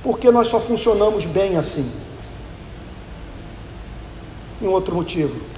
[0.01, 1.91] Porque nós só funcionamos bem assim.
[4.61, 5.53] E um outro motivo.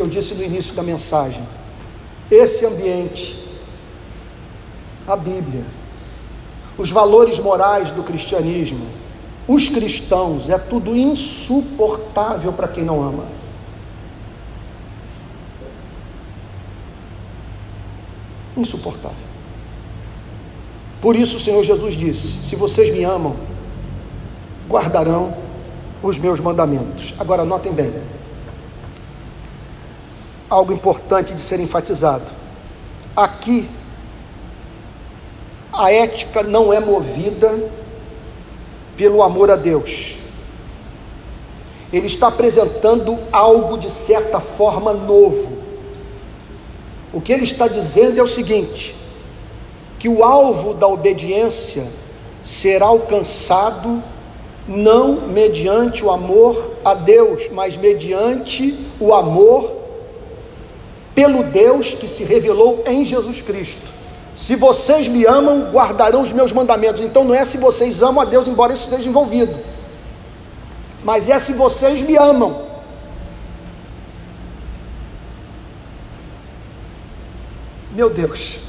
[0.00, 1.46] Que eu disse no início da mensagem.
[2.30, 3.36] Esse ambiente,
[5.06, 5.62] a Bíblia,
[6.78, 8.86] os valores morais do cristianismo,
[9.46, 13.26] os cristãos, é tudo insuportável para quem não ama.
[18.56, 19.18] Insuportável.
[21.02, 23.36] Por isso o Senhor Jesus disse: Se vocês me amam,
[24.66, 25.36] guardarão
[26.02, 27.12] os meus mandamentos.
[27.18, 28.19] Agora notem bem.
[30.50, 32.26] Algo importante de ser enfatizado.
[33.16, 33.68] Aqui
[35.72, 37.56] a ética não é movida
[38.96, 40.16] pelo amor a Deus.
[41.92, 45.58] Ele está apresentando algo de certa forma novo.
[47.12, 48.94] O que ele está dizendo é o seguinte:
[49.98, 51.86] que o alvo da obediência
[52.44, 54.02] será alcançado
[54.68, 59.79] não mediante o amor a Deus, mas mediante o amor
[61.20, 63.86] pelo Deus que se revelou em Jesus Cristo.
[64.34, 67.02] Se vocês me amam, guardarão os meus mandamentos.
[67.02, 69.54] Então não é se vocês amam a Deus, embora isso esteja envolvido,
[71.04, 72.62] mas é se vocês me amam.
[77.92, 78.60] Meu Deus.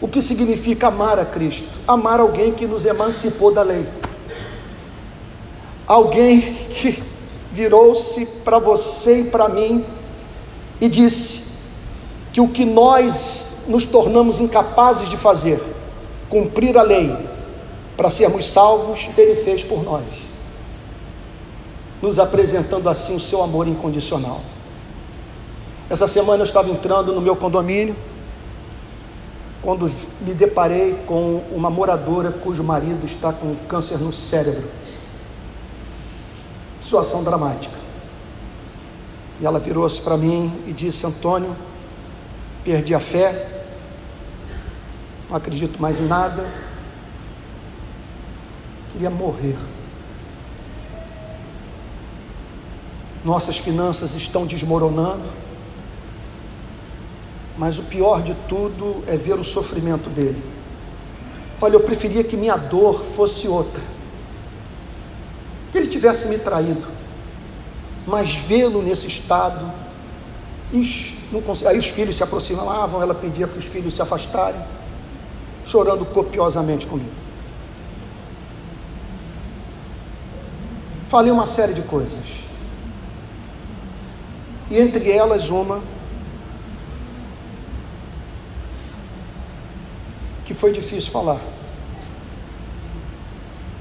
[0.00, 1.78] O que significa amar a Cristo?
[1.86, 3.86] Amar alguém que nos emancipou da lei.
[5.86, 6.40] Alguém
[6.70, 7.02] que
[7.52, 9.84] virou-se para você e para mim
[10.82, 11.42] e disse
[12.32, 15.62] que o que nós nos tornamos incapazes de fazer,
[16.28, 17.16] cumprir a lei,
[17.96, 20.02] para sermos salvos, Ele fez por nós,
[22.02, 24.40] nos apresentando assim o seu amor incondicional.
[25.88, 27.94] Essa semana eu estava entrando no meu condomínio
[29.62, 29.88] quando
[30.22, 34.68] me deparei com uma moradora cujo marido está com câncer no cérebro.
[36.82, 37.81] Situação dramática.
[39.42, 41.54] E ela virou-se para mim e disse: Antônio,
[42.64, 43.64] perdi a fé,
[45.28, 46.48] não acredito mais em nada,
[48.92, 49.58] queria morrer.
[53.24, 55.28] nossas finanças estão desmoronando,
[57.56, 60.42] mas o pior de tudo é ver o sofrimento dele.
[61.60, 63.82] Olha, eu preferia que minha dor fosse outra,
[65.70, 66.86] que ele tivesse me traído,
[68.06, 69.72] mas vê-lo nesse estado,
[70.72, 71.18] ixi,
[71.66, 74.60] aí os filhos se aproximavam, ela pedia para os filhos se afastarem,
[75.64, 77.12] chorando copiosamente comigo.
[81.08, 82.42] Falei uma série de coisas.
[84.70, 85.82] E entre elas uma
[90.44, 91.38] que foi difícil falar,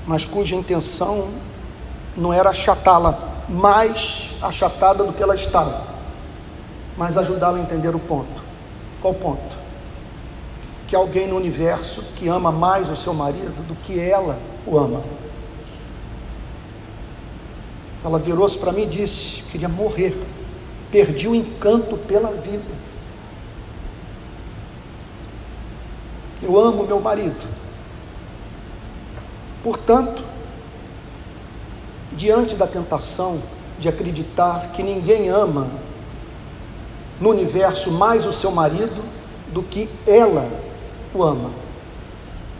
[0.05, 1.29] mas cuja intenção
[2.15, 5.83] não era achatá-la mais achatada do que ela estava,
[6.97, 8.41] mas ajudá-la a entender o ponto.
[9.01, 9.55] Qual ponto?
[10.87, 15.01] Que alguém no universo que ama mais o seu marido do que ela o ama.
[18.03, 20.15] Ela virou-se para mim e disse: queria morrer,
[20.91, 22.81] perdi o encanto pela vida.
[26.41, 27.47] Eu amo meu marido.
[29.63, 30.30] Portanto,
[32.13, 33.41] diante da tentação
[33.79, 35.67] de acreditar que ninguém ama
[37.19, 39.03] no universo mais o seu marido
[39.51, 40.47] do que ela
[41.13, 41.51] o ama,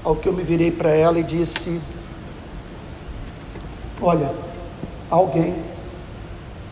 [0.04, 1.82] ao que eu me virei para ela e disse:
[4.02, 4.34] Olha,
[5.10, 5.56] alguém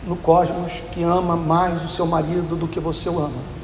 [0.05, 3.59] no cosmos que ama mais o seu marido do que você o ama.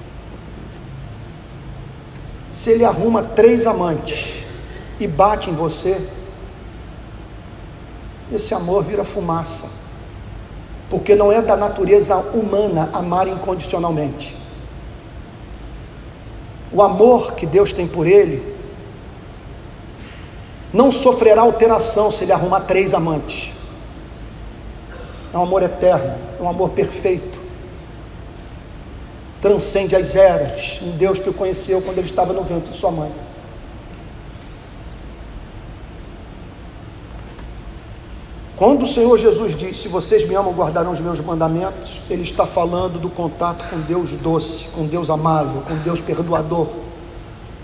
[2.51, 4.43] Se ele arruma três amantes
[4.99, 6.09] e bate em você,
[8.31, 9.69] esse amor vira fumaça,
[10.89, 14.35] porque não é da natureza humana amar incondicionalmente.
[16.71, 18.55] O amor que Deus tem por ele
[20.73, 23.55] não sofrerá alteração se ele arrumar três amantes
[25.35, 27.37] é um amor eterno, é um amor perfeito.
[29.41, 32.89] Transcende as eras, um Deus que o conheceu quando ele estava no ventre de sua
[32.89, 33.11] mãe.
[38.57, 42.45] Quando o Senhor Jesus diz: Se vocês me amam, guardarão os meus mandamentos, Ele está
[42.45, 46.67] falando do contato com Deus doce, com Deus amável, com Deus perdoador,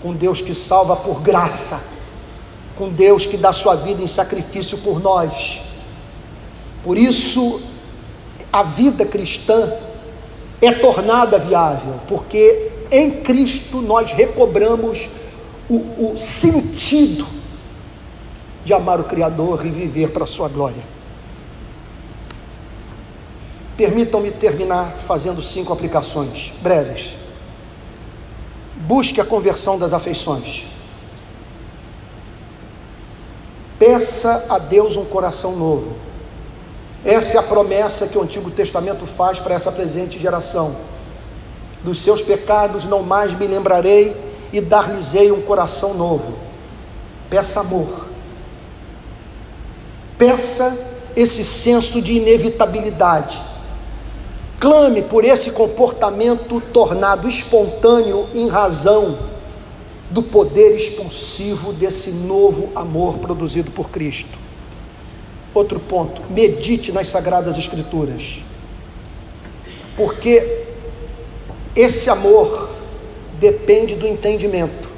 [0.02, 1.82] com Deus que salva por graça,
[2.76, 5.60] com Deus que dá sua vida em sacrifício por nós.
[6.84, 7.62] Por isso,
[8.52, 9.72] a vida cristã
[10.60, 15.08] é tornada viável, porque em Cristo nós recobramos
[15.70, 17.41] o, o sentido
[18.64, 20.82] de amar o Criador e viver para a sua glória.
[23.76, 27.16] Permitam-me terminar fazendo cinco aplicações breves.
[28.76, 30.64] Busque a conversão das afeições.
[33.78, 35.96] Peça a Deus um coração novo.
[37.04, 40.76] Essa é a promessa que o Antigo Testamento faz para essa presente geração.
[41.82, 44.16] Dos seus pecados não mais me lembrarei
[44.52, 46.34] e dar-lhes-ei um coração novo.
[47.28, 48.11] Peça amor.
[50.22, 50.78] Peça
[51.16, 53.42] esse senso de inevitabilidade.
[54.60, 59.18] Clame por esse comportamento tornado espontâneo em razão
[60.10, 64.38] do poder expulsivo desse novo amor produzido por Cristo.
[65.52, 68.44] Outro ponto, medite nas Sagradas Escrituras,
[69.96, 70.66] porque
[71.74, 72.70] esse amor
[73.40, 74.91] depende do entendimento.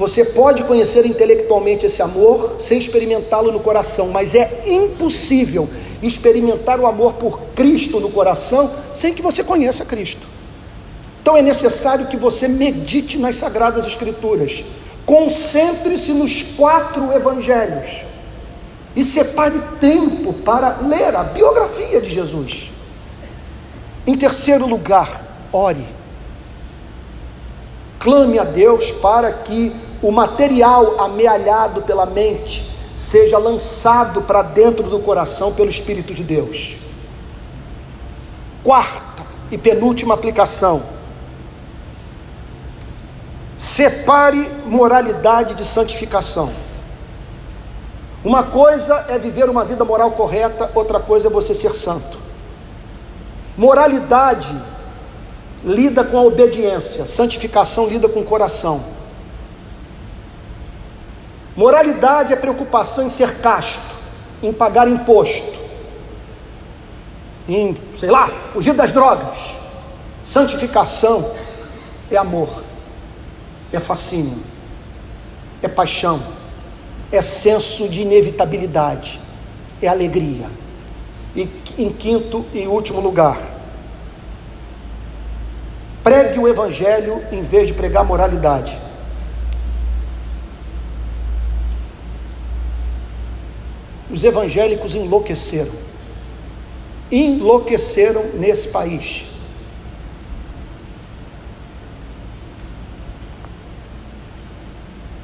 [0.00, 5.68] Você pode conhecer intelectualmente esse amor sem experimentá-lo no coração, mas é impossível
[6.02, 10.26] experimentar o amor por Cristo no coração sem que você conheça Cristo.
[11.20, 14.64] Então é necessário que você medite nas Sagradas Escrituras,
[15.04, 17.90] concentre-se nos quatro evangelhos
[18.96, 22.70] e separe tempo para ler a biografia de Jesus.
[24.06, 25.22] Em terceiro lugar,
[25.52, 25.84] ore.
[27.98, 34.98] Clame a Deus para que o material amealhado pela mente seja lançado para dentro do
[35.00, 36.76] coração pelo Espírito de Deus.
[38.62, 40.82] Quarta e penúltima aplicação.
[43.56, 46.52] Separe moralidade de santificação.
[48.22, 52.18] Uma coisa é viver uma vida moral correta, outra coisa é você ser santo.
[53.56, 54.54] Moralidade
[55.64, 58.99] lida com a obediência, santificação lida com o coração.
[61.56, 63.96] Moralidade é preocupação em ser casto,
[64.42, 65.58] em pagar imposto,
[67.48, 69.36] em, sei lá, fugir das drogas.
[70.22, 71.34] Santificação
[72.10, 72.62] é amor,
[73.72, 74.42] é fascínio,
[75.62, 76.20] é paixão
[77.12, 79.20] é senso de inevitabilidade,
[79.82, 80.46] é alegria.
[81.34, 81.48] E
[81.78, 83.38] em quinto e último lugar,
[86.02, 88.76] pregue o evangelho em vez de pregar moralidade.
[94.12, 95.72] Os evangélicos enlouqueceram.
[97.10, 99.24] Enlouqueceram nesse país.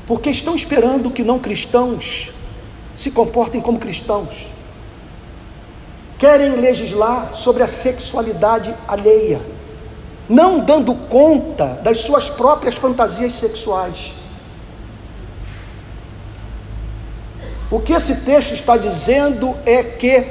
[0.07, 2.31] Porque estão esperando que não cristãos
[2.97, 4.47] se comportem como cristãos.
[6.19, 9.41] Querem legislar sobre a sexualidade alheia,
[10.29, 14.13] não dando conta das suas próprias fantasias sexuais.
[17.71, 20.25] O que esse texto está dizendo é que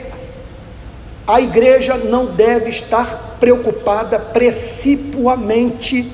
[1.28, 6.12] a igreja não deve estar preocupada precipuamente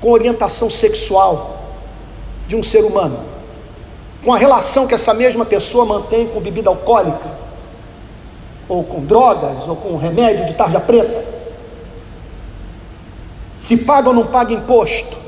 [0.00, 1.56] com orientação sexual
[2.46, 3.18] de um ser humano,
[4.24, 7.46] com a relação que essa mesma pessoa mantém com bebida alcoólica,
[8.68, 11.24] ou com drogas, ou com remédio de tarja preta,
[13.58, 15.25] se paga ou não paga imposto,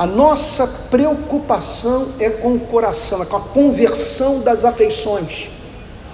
[0.00, 5.50] a nossa preocupação é com o coração, é com a conversão das afeições.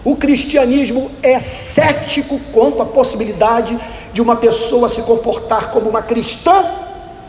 [0.05, 3.78] O cristianismo é cético quanto à possibilidade
[4.12, 6.64] de uma pessoa se comportar como uma cristã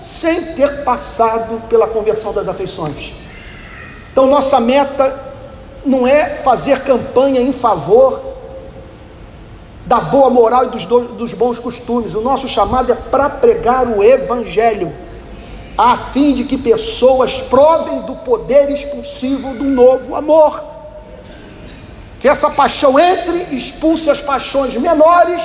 [0.01, 3.13] sem ter passado pela conversão das afeições.
[4.11, 5.15] Então, nossa meta
[5.85, 8.19] não é fazer campanha em favor
[9.85, 12.15] da boa moral e dos, dos bons costumes.
[12.15, 14.91] O nosso chamado é para pregar o Evangelho
[15.77, 20.63] a fim de que pessoas provem do poder expulsivo do novo amor.
[22.19, 25.43] Que essa paixão entre, expulse as paixões menores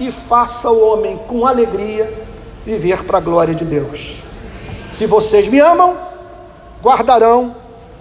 [0.00, 2.12] e faça o homem com alegria
[2.66, 4.16] viver para a glória de Deus.
[4.90, 5.96] Se vocês me amam,
[6.82, 7.54] guardarão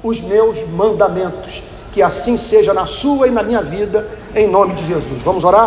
[0.04, 1.62] os meus mandamentos.
[1.92, 5.22] Que assim seja na sua e na minha vida, em nome de Jesus.
[5.24, 5.66] Vamos orar?